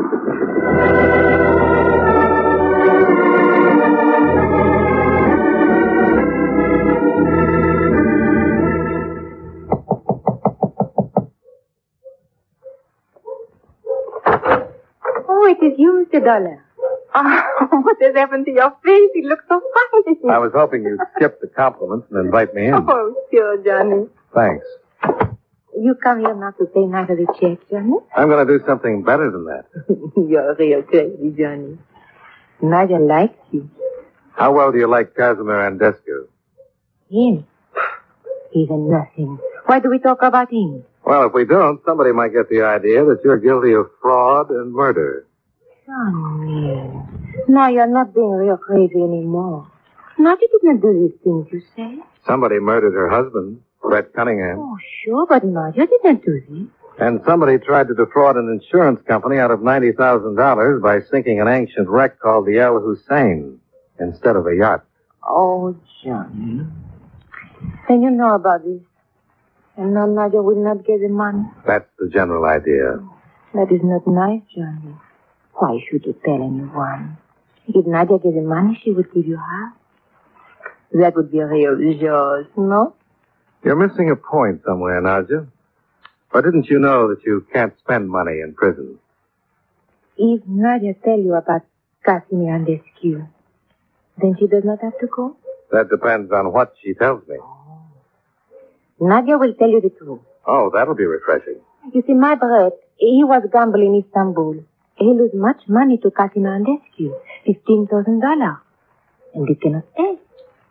It 16.13 16.17
is 16.17 16.21
you, 16.21 16.21
Mr. 16.21 16.25
Dollar. 16.25 16.65
Oh, 17.15 17.69
what 17.83 17.97
has 18.01 18.15
happened 18.15 18.47
to 18.47 18.53
your 18.53 18.71
face? 18.85 19.11
It 19.15 19.25
looks 19.25 19.45
so 19.49 19.61
funny. 19.61 20.19
I 20.31 20.39
was 20.39 20.53
hoping 20.55 20.83
you'd 20.83 21.01
skip 21.17 21.41
the 21.41 21.49
compliments 21.49 22.07
and 22.11 22.25
invite 22.25 22.55
me 22.55 22.67
in. 22.69 22.75
Oh, 22.75 23.15
sure, 23.31 23.63
Johnny. 23.65 24.07
Thanks. 24.35 24.65
You 25.79 25.95
come 26.03 26.21
here 26.21 26.35
not 26.35 26.57
to 26.59 26.67
pay 26.67 26.85
neither 26.87 27.17
the 27.17 27.27
check, 27.41 27.59
Johnny? 27.71 27.95
I'm 28.17 28.29
going 28.29 28.47
to 28.47 28.59
do 28.59 28.65
something 28.67 29.03
better 29.03 29.31
than 29.31 29.45
that. 29.45 29.65
You're 30.29 30.55
real 30.55 30.83
crazy, 30.83 31.35
Johnny. 31.37 31.79
Nadia 32.63 32.99
likes 32.99 33.35
you. 33.51 33.69
How 34.35 34.53
well 34.53 34.73
do 34.73 34.79
you 34.79 34.87
like 34.87 35.15
Casimir 35.15 35.57
Andescu? 35.71 36.27
Him. 37.11 37.47
He's 38.53 38.69
a 38.71 38.75
nothing. 38.77 39.39
Why 39.67 39.81
do 39.81 39.91
we 39.91 39.99
talk 39.99 40.23
about 40.23 40.51
him? 40.51 40.85
Well, 41.05 41.27
if 41.27 41.33
we 41.35 41.45
don't, 41.45 41.81
somebody 41.85 42.13
might 42.13 42.33
get 42.33 42.49
the 42.49 42.63
idea 42.63 43.05
that 43.05 43.21
you're 43.25 43.39
guilty 43.39 43.73
of 43.73 43.87
fraud 44.01 44.51
and 44.51 44.73
murder. 44.73 45.27
Johnny. 45.93 46.91
Now 47.49 47.69
you're 47.69 47.87
not 47.87 48.15
being 48.15 48.31
real 48.31 48.57
crazy 48.57 48.97
anymore. 48.97 49.71
Nadia 50.19 50.49
did 50.49 50.61
not 50.63 50.81
do 50.81 51.09
these 51.09 51.21
things 51.23 51.47
you 51.53 51.63
say. 51.77 52.03
Somebody 52.27 52.59
murdered 52.61 52.95
her 52.95 53.09
husband, 53.09 53.61
Brett 53.83 54.13
Cunningham. 54.15 54.59
Oh, 54.59 54.79
sure, 55.05 55.27
but 55.27 55.45
Nadia 55.45 55.87
did 55.87 56.01
not 56.05 56.23
do 56.25 56.41
this. 56.49 56.69
And 56.99 57.21
somebody 57.27 57.59
tried 57.59 57.89
to 57.89 57.95
defraud 57.95 58.37
an 58.37 58.49
insurance 58.49 59.01
company 59.09 59.39
out 59.39 59.51
of 59.51 59.61
$90,000 59.61 60.83
by 60.83 61.01
sinking 61.11 61.41
an 61.41 61.49
ancient 61.49 61.89
wreck 61.89 62.21
called 62.21 62.47
the 62.47 62.59
El 62.59 62.81
Hussein 62.81 63.59
instead 63.99 64.37
of 64.37 64.47
a 64.47 64.55
yacht. 64.55 64.85
Oh, 65.27 65.75
Johnny. 66.05 66.67
Then 67.89 68.03
you 68.03 68.11
know 68.11 68.35
about 68.35 68.65
this. 68.65 68.83
And 69.77 69.95
now 69.95 70.07
Nadia 70.07 70.43
will 70.43 70.63
not 70.63 70.85
get 70.85 71.01
the 71.01 71.09
money. 71.09 71.45
That's 71.67 71.89
the 71.99 72.09
general 72.09 72.45
idea. 72.45 73.01
That 73.55 73.73
is 73.73 73.81
not 73.83 74.07
nice, 74.07 74.43
Johnny. 74.55 74.95
Why 75.55 75.79
should 75.89 76.05
you 76.07 76.15
tell 76.25 76.35
anyone? 76.35 77.19
If 77.69 77.87
Nadia 77.87 78.19
gets 78.19 78.35
the 78.35 78.43
money, 78.43 78.81
she 78.83 78.93
would 78.93 79.13
give 79.13 79.27
you 79.27 79.37
half. 79.37 79.75
That 80.93 81.15
would 81.17 81.31
be 81.31 81.39
a 81.39 81.47
real 81.47 81.77
joy, 81.99 82.43
no? 82.57 82.95
You're 83.65 83.77
missing 83.77 84.11
a 84.11 84.17
point 84.17 84.63
somewhere, 84.67 85.01
Nadia. 85.01 85.47
Or 86.35 86.43
didn't 86.43 86.69
you 86.69 86.79
know 86.79 87.09
that 87.09 87.25
you 87.25 87.47
can't 87.53 87.79
spend 87.79 88.09
money 88.09 88.41
in 88.41 88.55
prison? 88.55 88.99
If 90.17 90.43
Nadia 90.47 90.95
tell 91.05 91.19
you 91.19 91.35
about 91.35 91.63
Casimir 92.05 92.59
Andescu, 92.59 93.27
then 94.19 94.37
she 94.39 94.47
does 94.47 94.65
not 94.65 94.81
have 94.83 94.99
to 94.99 95.07
go? 95.07 95.37
That 95.71 95.89
depends 95.89 96.33
on 96.33 96.53
what 96.53 96.75
she 96.83 96.95
tells 96.95 97.27
me. 97.29 97.37
Oh. 97.41 97.83
Nadia 99.01 99.39
will 99.39 99.55
tell 99.55 99.71
you 99.71 99.81
the 99.81 99.91
truth. 99.91 100.21
Oh, 100.47 100.71
that'll 100.75 100.95
be 100.95 101.05
refreshing. 101.05 101.61
You 101.93 102.03
see, 102.07 102.15
my 102.15 102.35
brother, 102.35 102.73
he 102.97 103.23
was 103.25 103.43
gambling 103.53 103.95
in 103.95 104.05
Istanbul. 104.05 104.65
He 105.03 105.09
lose 105.09 105.35
much 105.35 105.63
money 105.67 105.99
to 105.99 106.11
Casimir 106.13 106.53
Andescu. 106.59 107.11
$15,000. 107.49 108.61
And 109.35 109.49
he 109.49 109.55
cannot 109.57 109.85
pay. 109.97 110.15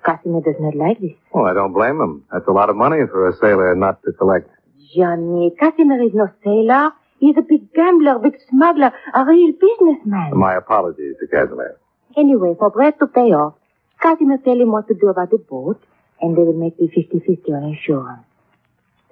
Casimir 0.06 0.41
does 0.41 0.56
not 0.60 0.76
like 0.76 1.02
this. 1.02 1.17
Well, 1.34 1.46
I 1.46 1.54
don't 1.54 1.74
blame 1.74 2.00
him. 2.00 2.24
That's 2.32 2.48
a 2.48 2.52
lot 2.52 2.70
of 2.70 2.78
money 2.78 3.00
for 3.12 3.28
a 3.28 3.36
sailor 3.36 3.76
not 3.76 4.02
to 4.04 4.13
collect. 4.13 4.50
Johnny, 4.96 5.52
Casimir 5.60 6.02
is 6.04 6.13
no 6.13 6.30
sailor. 6.46 6.91
He's 7.20 7.36
a 7.38 7.41
big 7.41 7.74
gambler, 7.74 8.15
a 8.15 8.20
big 8.20 8.38
smuggler, 8.50 8.94
a 9.13 9.26
real 9.26 9.52
businessman. 9.52 10.38
My 10.38 10.56
apologies 10.56 11.15
to 11.20 11.28
Casimir. 11.28 11.78
Anyway, 12.15 12.56
for 12.58 12.70
Brett 12.72 13.00
to 13.00 13.08
pay 13.08 13.34
off, 13.34 13.56
Casimir 14.02 14.38
tell 14.38 14.60
him 14.60 14.72
what 14.72 14.88
to 14.88 14.94
do 14.94 15.10
about 15.10 15.30
the 15.30 15.38
boat, 15.38 15.84
and 16.22 16.38
they 16.38 16.41
will 16.41 16.54
make 16.54 16.78
the 16.78 16.88
50-50 16.88 17.50
on 17.50 17.63
insurance. 17.74 18.24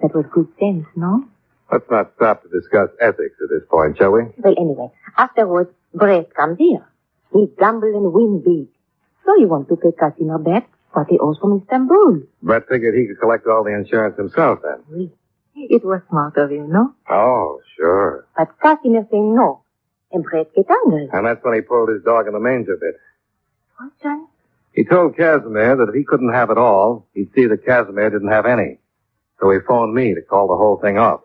That 0.00 0.14
was 0.14 0.24
good 0.32 0.48
sense, 0.58 0.86
no? 0.96 1.28
Let's 1.72 1.90
not 1.90 2.12
stop 2.16 2.42
to 2.42 2.48
discuss 2.48 2.90
ethics 3.00 3.36
at 3.42 3.48
this 3.48 3.62
point, 3.70 3.96
shall 3.98 4.12
we? 4.12 4.22
Well, 4.38 4.54
anyway, 4.58 4.88
afterwards, 5.16 5.70
Brett 5.94 6.34
comes 6.34 6.58
here. 6.58 6.86
He 7.32 7.46
gamble 7.58 7.94
and 7.94 8.12
win 8.12 8.42
big. 8.44 8.68
So 9.24 9.34
he 9.38 9.46
want 9.46 9.68
to 9.68 9.76
pay 9.76 9.92
Casimir 9.98 10.38
back 10.38 10.68
what 10.92 11.06
he 11.08 11.18
owes 11.18 11.38
from 11.38 11.60
Istanbul. 11.62 12.22
Brett 12.42 12.66
figured 12.68 12.96
he 12.96 13.06
could 13.06 13.20
collect 13.20 13.46
all 13.46 13.62
the 13.62 13.72
insurance 13.74 14.16
himself 14.16 14.60
then. 14.62 14.82
Oui. 14.90 15.12
It 15.54 15.84
was 15.84 16.00
smart 16.08 16.36
of 16.38 16.50
him, 16.50 16.70
no? 16.72 16.94
Oh, 17.08 17.60
sure. 17.76 18.26
But 18.36 18.48
Casimir 18.60 19.06
say 19.10 19.18
no. 19.18 19.62
And 20.10 20.24
Brett 20.24 20.52
get 20.54 20.66
angry. 20.68 21.08
And 21.12 21.26
that's 21.26 21.44
when 21.44 21.54
he 21.54 21.60
pulled 21.60 21.90
his 21.90 22.02
dog 22.02 22.26
in 22.26 22.32
the 22.32 22.40
manger 22.40 22.76
bit. 22.76 22.96
What, 23.76 23.92
Johnny? 24.02 24.24
He 24.72 24.84
told 24.84 25.16
Casimir 25.16 25.76
that 25.76 25.88
if 25.88 25.94
he 25.94 26.04
couldn't 26.04 26.32
have 26.32 26.50
it 26.50 26.58
all, 26.58 27.06
he'd 27.14 27.32
see 27.34 27.46
that 27.46 27.64
Casimir 27.64 28.10
didn't 28.10 28.30
have 28.30 28.46
any. 28.46 28.78
So 29.40 29.50
he 29.50 29.58
phoned 29.66 29.94
me 29.94 30.14
to 30.14 30.22
call 30.22 30.48
the 30.48 30.56
whole 30.56 30.78
thing 30.80 30.98
off. 30.98 31.20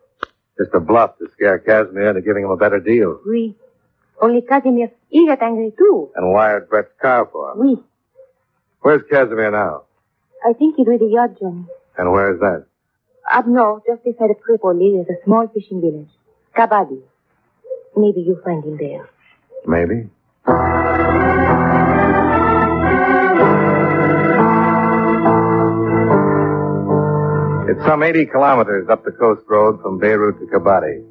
Just 0.58 0.72
a 0.74 0.80
bluff 0.80 1.18
to 1.18 1.28
scare 1.34 1.60
Casimir 1.60 2.10
into 2.10 2.22
giving 2.22 2.44
him 2.44 2.52
a 2.52 2.58
better 2.58 2.80
deal. 2.80 3.20
Oui. 3.26 3.56
Only 4.22 4.42
Casimir, 4.42 4.92
he 5.10 5.28
got 5.28 5.42
angry 5.42 5.74
too. 5.78 6.10
And 6.16 6.32
wired 6.34 6.70
Brett's 6.70 6.94
car 7.02 7.28
for 7.32 7.52
him. 7.52 7.60
Oui. 7.60 7.84
Where's 8.82 9.02
Casimir 9.10 9.52
now? 9.52 9.84
I 10.48 10.54
think 10.54 10.76
he's 10.78 10.88
with 10.88 11.00
the 11.00 11.08
yacht, 11.08 11.40
Johnny. 11.40 11.66
And 11.98 12.12
where's 12.12 12.40
that? 12.40 12.66
Up 13.32 13.48
north, 13.48 13.84
just 13.88 14.04
beside 14.04 14.30
of 14.30 14.38
Tripoli, 14.46 14.94
there's 14.96 15.10
a 15.10 15.24
small 15.26 15.48
fishing 15.48 15.82
village. 15.82 16.10
Kabadi. 16.56 17.02
Maybe 17.98 18.22
you'll 18.22 18.42
find 18.44 18.64
him 18.64 18.78
there. 18.78 19.10
Maybe. 19.66 20.10
It's 27.68 27.84
some 27.84 28.04
80 28.04 28.28
kilometers 28.28 28.88
up 28.90 29.04
the 29.04 29.12
coast 29.12 29.42
road 29.50 29.82
from 29.82 29.98
Beirut 29.98 30.38
to 30.38 30.46
Kabadi. 30.46 31.04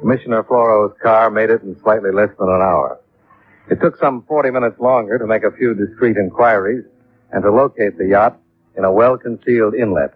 Commissioner 0.00 0.42
Floro's 0.42 0.96
car 1.02 1.30
made 1.30 1.50
it 1.50 1.60
in 1.62 1.76
slightly 1.82 2.10
less 2.10 2.30
than 2.38 2.48
an 2.48 2.62
hour. 2.62 2.98
It 3.70 3.78
took 3.82 3.98
some 3.98 4.24
40 4.26 4.50
minutes 4.50 4.80
longer 4.80 5.18
to 5.18 5.26
make 5.26 5.42
a 5.42 5.50
few 5.50 5.74
discreet 5.74 6.16
inquiries 6.16 6.84
and 7.30 7.42
to 7.42 7.50
locate 7.50 7.98
the 7.98 8.06
yacht 8.06 8.40
in 8.78 8.84
a 8.84 8.92
well-concealed 8.92 9.74
inlet. 9.74 10.14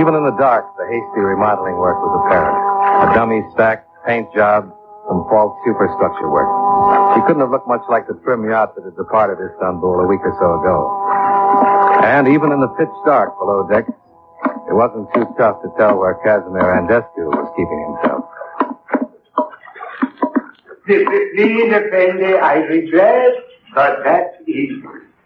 Even 0.00 0.14
in 0.16 0.24
the 0.24 0.36
dark, 0.40 0.64
the 0.78 0.86
hasty 0.88 1.20
remodeling 1.20 1.76
work 1.76 2.00
was 2.00 2.24
apparent. 2.24 2.56
A 3.10 3.14
dummy 3.14 3.42
stack, 3.52 3.84
paint 4.06 4.32
job, 4.34 4.72
some 5.06 5.26
false 5.28 5.52
superstructure 5.66 6.30
work. 6.30 6.61
He 7.14 7.20
couldn't 7.26 7.40
have 7.40 7.50
looked 7.50 7.68
much 7.68 7.82
like 7.88 8.06
the 8.06 8.14
trim 8.24 8.48
yacht 8.48 8.74
that 8.76 8.84
had 8.84 8.96
departed 8.96 9.38
Istanbul 9.42 10.00
a 10.00 10.06
week 10.06 10.20
or 10.22 10.34
so 10.40 10.60
ago. 10.60 12.02
And 12.04 12.28
even 12.28 12.52
in 12.52 12.60
the 12.60 12.68
pitch 12.78 12.92
dark 13.04 13.38
below 13.38 13.68
deck, 13.68 13.86
it 13.88 14.74
wasn't 14.74 15.12
too 15.14 15.26
tough 15.38 15.62
to 15.62 15.68
tell 15.78 15.98
where 15.98 16.14
Casimir 16.24 16.62
Andescu 16.62 17.28
was 17.28 17.48
keeping 17.56 17.80
himself. 17.86 18.24
Please, 20.86 21.72
Effendi, 21.72 22.34
I 22.34 22.54
regret, 22.66 23.34
but 23.74 24.02
that 24.04 24.42
is 24.46 24.70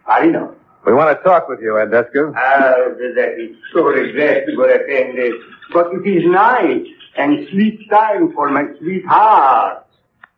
I 0.06 0.26
know. 0.26 0.54
We 0.84 0.94
want 0.94 1.16
to 1.16 1.24
talk 1.24 1.48
with 1.48 1.60
you, 1.60 1.72
Andescu. 1.72 2.32
Ah, 2.36 2.74
that 3.14 3.34
is 3.38 3.56
so 3.72 3.84
regrettable, 3.84 4.64
Effendi. 4.64 5.30
But 5.72 5.92
it 5.94 6.06
is 6.06 6.24
night 6.30 6.84
and 7.16 7.48
sleep 7.50 7.88
time 7.90 8.32
for 8.32 8.50
my 8.50 8.66
sweetheart. 8.78 9.85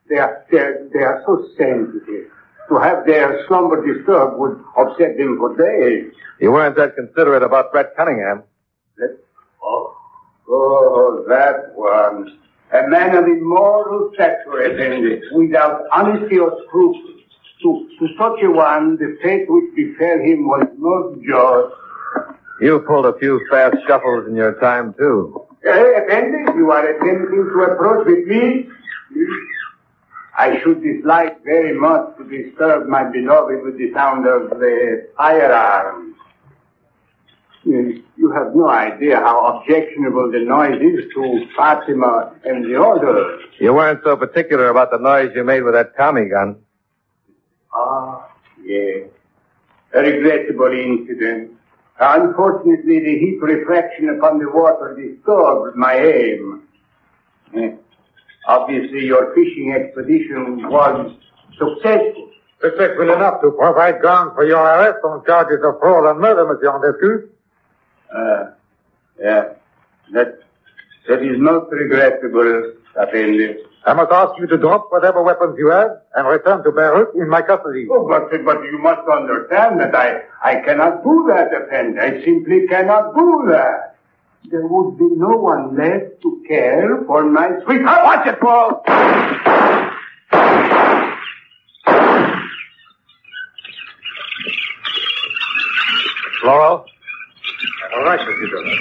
They 0.08 0.16
are, 0.16 0.44
they 0.50 0.58
are, 0.58 0.88
they 0.92 1.00
are 1.00 1.22
so 1.26 1.46
sensitive. 1.56 2.30
To 2.68 2.78
have 2.78 3.06
their 3.06 3.46
slumber 3.46 3.80
disturbed 3.84 4.38
would 4.38 4.62
upset 4.76 5.16
them 5.16 5.38
for 5.38 5.56
days. 5.56 6.12
You 6.40 6.52
weren't 6.52 6.76
that 6.76 6.96
considerate 6.96 7.42
about 7.42 7.72
Brett 7.72 7.96
Cunningham. 7.96 8.42
That, 8.96 9.18
oh, 9.62 9.96
oh, 10.48 11.24
that 11.28 11.72
one. 11.74 12.38
A 12.72 12.86
man 12.88 13.16
of 13.16 13.24
immoral 13.24 14.10
stature, 14.14 14.62
Effendi, 14.62 15.22
without 15.32 15.82
honesty 15.92 16.38
or 16.38 16.52
scruples. 16.66 17.14
To, 17.62 17.88
to 17.98 18.06
such 18.18 18.42
a 18.44 18.50
one, 18.50 18.96
the 18.98 19.18
fate 19.22 19.46
which 19.48 19.74
befell 19.74 20.20
him 20.20 20.46
was 20.46 20.68
not 20.78 21.14
just. 21.24 22.30
You 22.60 22.80
pulled 22.86 23.06
a 23.06 23.18
few 23.18 23.40
fast 23.50 23.76
shuffles 23.86 24.28
in 24.28 24.36
your 24.36 24.60
time, 24.60 24.94
too. 24.94 25.44
Hey, 25.64 25.94
Effendi, 26.04 26.52
you 26.56 26.70
are 26.70 26.86
attempting 26.86 27.50
to 27.52 27.60
approach 27.72 28.06
with 28.06 28.26
me? 28.28 28.68
I 30.38 30.60
should 30.62 30.82
dislike 30.84 31.42
very 31.42 31.76
much 31.76 32.16
to 32.16 32.22
disturb 32.22 32.86
my 32.86 33.02
beloved 33.10 33.60
with 33.64 33.76
the 33.76 33.92
sound 33.92 34.24
of 34.24 34.50
the 34.50 35.08
firearms. 35.16 36.14
You 37.64 38.32
have 38.32 38.54
no 38.54 38.68
idea 38.68 39.16
how 39.16 39.58
objectionable 39.58 40.30
the 40.30 40.38
noise 40.38 40.80
is 40.80 41.12
to 41.12 41.46
Fatima 41.56 42.32
and 42.44 42.64
the 42.64 42.80
others. 42.80 43.42
You 43.58 43.74
weren't 43.74 44.00
so 44.04 44.16
particular 44.16 44.68
about 44.68 44.92
the 44.92 44.98
noise 44.98 45.32
you 45.34 45.42
made 45.42 45.62
with 45.62 45.74
that 45.74 45.96
Tommy 45.96 46.28
gun. 46.28 46.56
Ah, 47.74 48.30
yes. 48.64 49.08
A 49.92 50.00
regrettable 50.00 50.72
incident. 50.72 51.50
Unfortunately, 51.98 53.00
the 53.00 53.18
heat 53.18 53.38
refraction 53.42 54.10
upon 54.10 54.38
the 54.38 54.48
water 54.48 54.94
disturbed 54.96 55.76
my 55.76 55.94
aim. 55.96 56.62
Obviously, 58.46 59.04
your 59.04 59.34
fishing 59.34 59.72
expedition 59.72 60.68
was 60.68 61.12
successful. 61.58 62.30
Successful 62.60 63.12
enough 63.12 63.40
to 63.42 63.52
provide 63.52 64.00
grounds 64.00 64.32
for 64.34 64.44
your 64.44 64.58
arrest 64.58 64.98
on 65.04 65.24
charges 65.24 65.64
of 65.64 65.78
fraud 65.78 66.10
and 66.10 66.18
murder, 66.18 66.44
Monsieur 66.44 66.72
Andescu. 66.72 67.28
Uh, 68.12 68.50
yeah. 69.20 69.52
That, 70.12 70.40
that 71.08 71.22
is 71.22 71.38
not 71.38 71.70
regrettable, 71.70 72.72
Effendi. 73.00 73.58
I 73.86 73.92
must 73.94 74.10
ask 74.10 74.32
you 74.40 74.46
to 74.48 74.56
drop 74.56 74.88
whatever 74.90 75.22
weapons 75.22 75.54
you 75.56 75.68
have 75.70 76.00
and 76.16 76.26
return 76.26 76.64
to 76.64 76.72
Beirut 76.72 77.14
in 77.14 77.28
my 77.28 77.42
custody. 77.42 77.86
Oh, 77.90 78.08
but, 78.08 78.28
but 78.44 78.62
you 78.64 78.78
must 78.78 79.08
understand 79.08 79.78
that 79.80 79.94
I, 79.94 80.22
I 80.42 80.56
cannot 80.62 81.04
do 81.04 81.26
that, 81.28 81.48
Effendi. 81.54 82.00
I 82.00 82.24
simply 82.24 82.66
cannot 82.66 83.14
do 83.14 83.46
that. 83.50 83.87
There 84.50 84.66
would 84.66 84.98
be 84.98 85.08
no 85.16 85.36
one 85.36 85.76
left 85.76 86.22
to 86.22 86.42
care 86.48 87.04
for 87.06 87.24
my 87.24 87.48
sweetheart. 87.64 88.04
Watch 88.04 88.26
it, 88.26 88.40
Paul! 88.40 88.82
Laurel, 96.44 96.84
All 97.96 98.04
right, 98.04 98.20
Mr. 98.20 98.50
Dillon. 98.50 98.78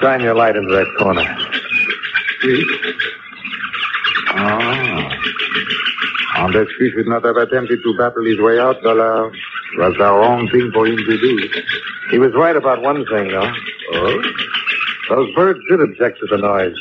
shine 0.00 0.20
your 0.20 0.34
light 0.34 0.56
into 0.56 0.72
that 0.74 0.92
corner. 0.98 1.22
Ah. 6.36 6.46
Andescu 6.46 6.92
should 6.94 7.06
not 7.06 7.24
have 7.24 7.36
attempted 7.36 7.82
to 7.82 7.96
battle 7.98 8.24
his 8.24 8.38
way 8.40 8.58
out, 8.58 8.82
Dollar. 8.82 9.28
It 9.28 9.78
was 9.78 9.94
the 9.98 10.04
wrong 10.04 10.48
thing 10.50 10.70
for 10.72 10.86
him 10.86 10.96
to 10.96 11.18
do. 11.18 11.48
He 12.10 12.18
was 12.18 12.32
right 12.34 12.56
about 12.56 12.82
one 12.82 13.04
thing, 13.06 13.28
though. 13.28 13.52
Oh? 13.94 14.22
Those 15.08 15.34
birds 15.34 15.60
did 15.68 15.80
object 15.80 16.18
to 16.20 16.26
the 16.26 16.38
noise. 16.38 16.76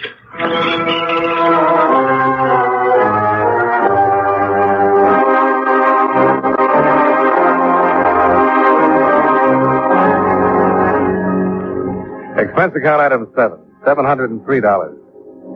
Expense 12.38 12.74
account 12.76 13.02
item 13.02 13.28
seven, 13.36 13.60
seven 13.86 14.06
hundred 14.06 14.32
and 14.32 14.44
three 14.46 14.60
dollars. 14.60 14.98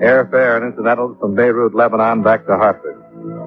Airfare 0.02 0.58
and 0.58 0.72
incidentals 0.72 1.18
from 1.20 1.36
Beirut, 1.36 1.74
Lebanon, 1.76 2.22
back 2.24 2.46
to 2.46 2.56
Hartford. 2.56 2.99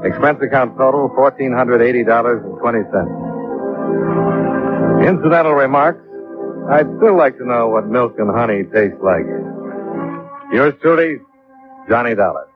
Expense 0.04 0.38
account 0.42 0.76
total 0.76 1.08
fourteen 1.14 1.52
hundred 1.52 1.80
eighty 1.82 2.04
dollars 2.04 2.42
and 2.44 2.58
twenty 2.58 2.82
cents. 2.92 3.11
Incidental 5.06 5.54
remarks. 5.54 6.02
I'd 6.70 6.87
still 6.98 7.16
like 7.16 7.37
to 7.38 7.46
know 7.46 7.68
what 7.68 7.87
milk 7.87 8.14
and 8.18 8.30
honey 8.30 8.64
taste 8.72 9.00
like. 9.02 9.26
Yours 10.52 10.74
truly, 10.80 11.18
Johnny 11.88 12.14
Dollar. 12.14 12.46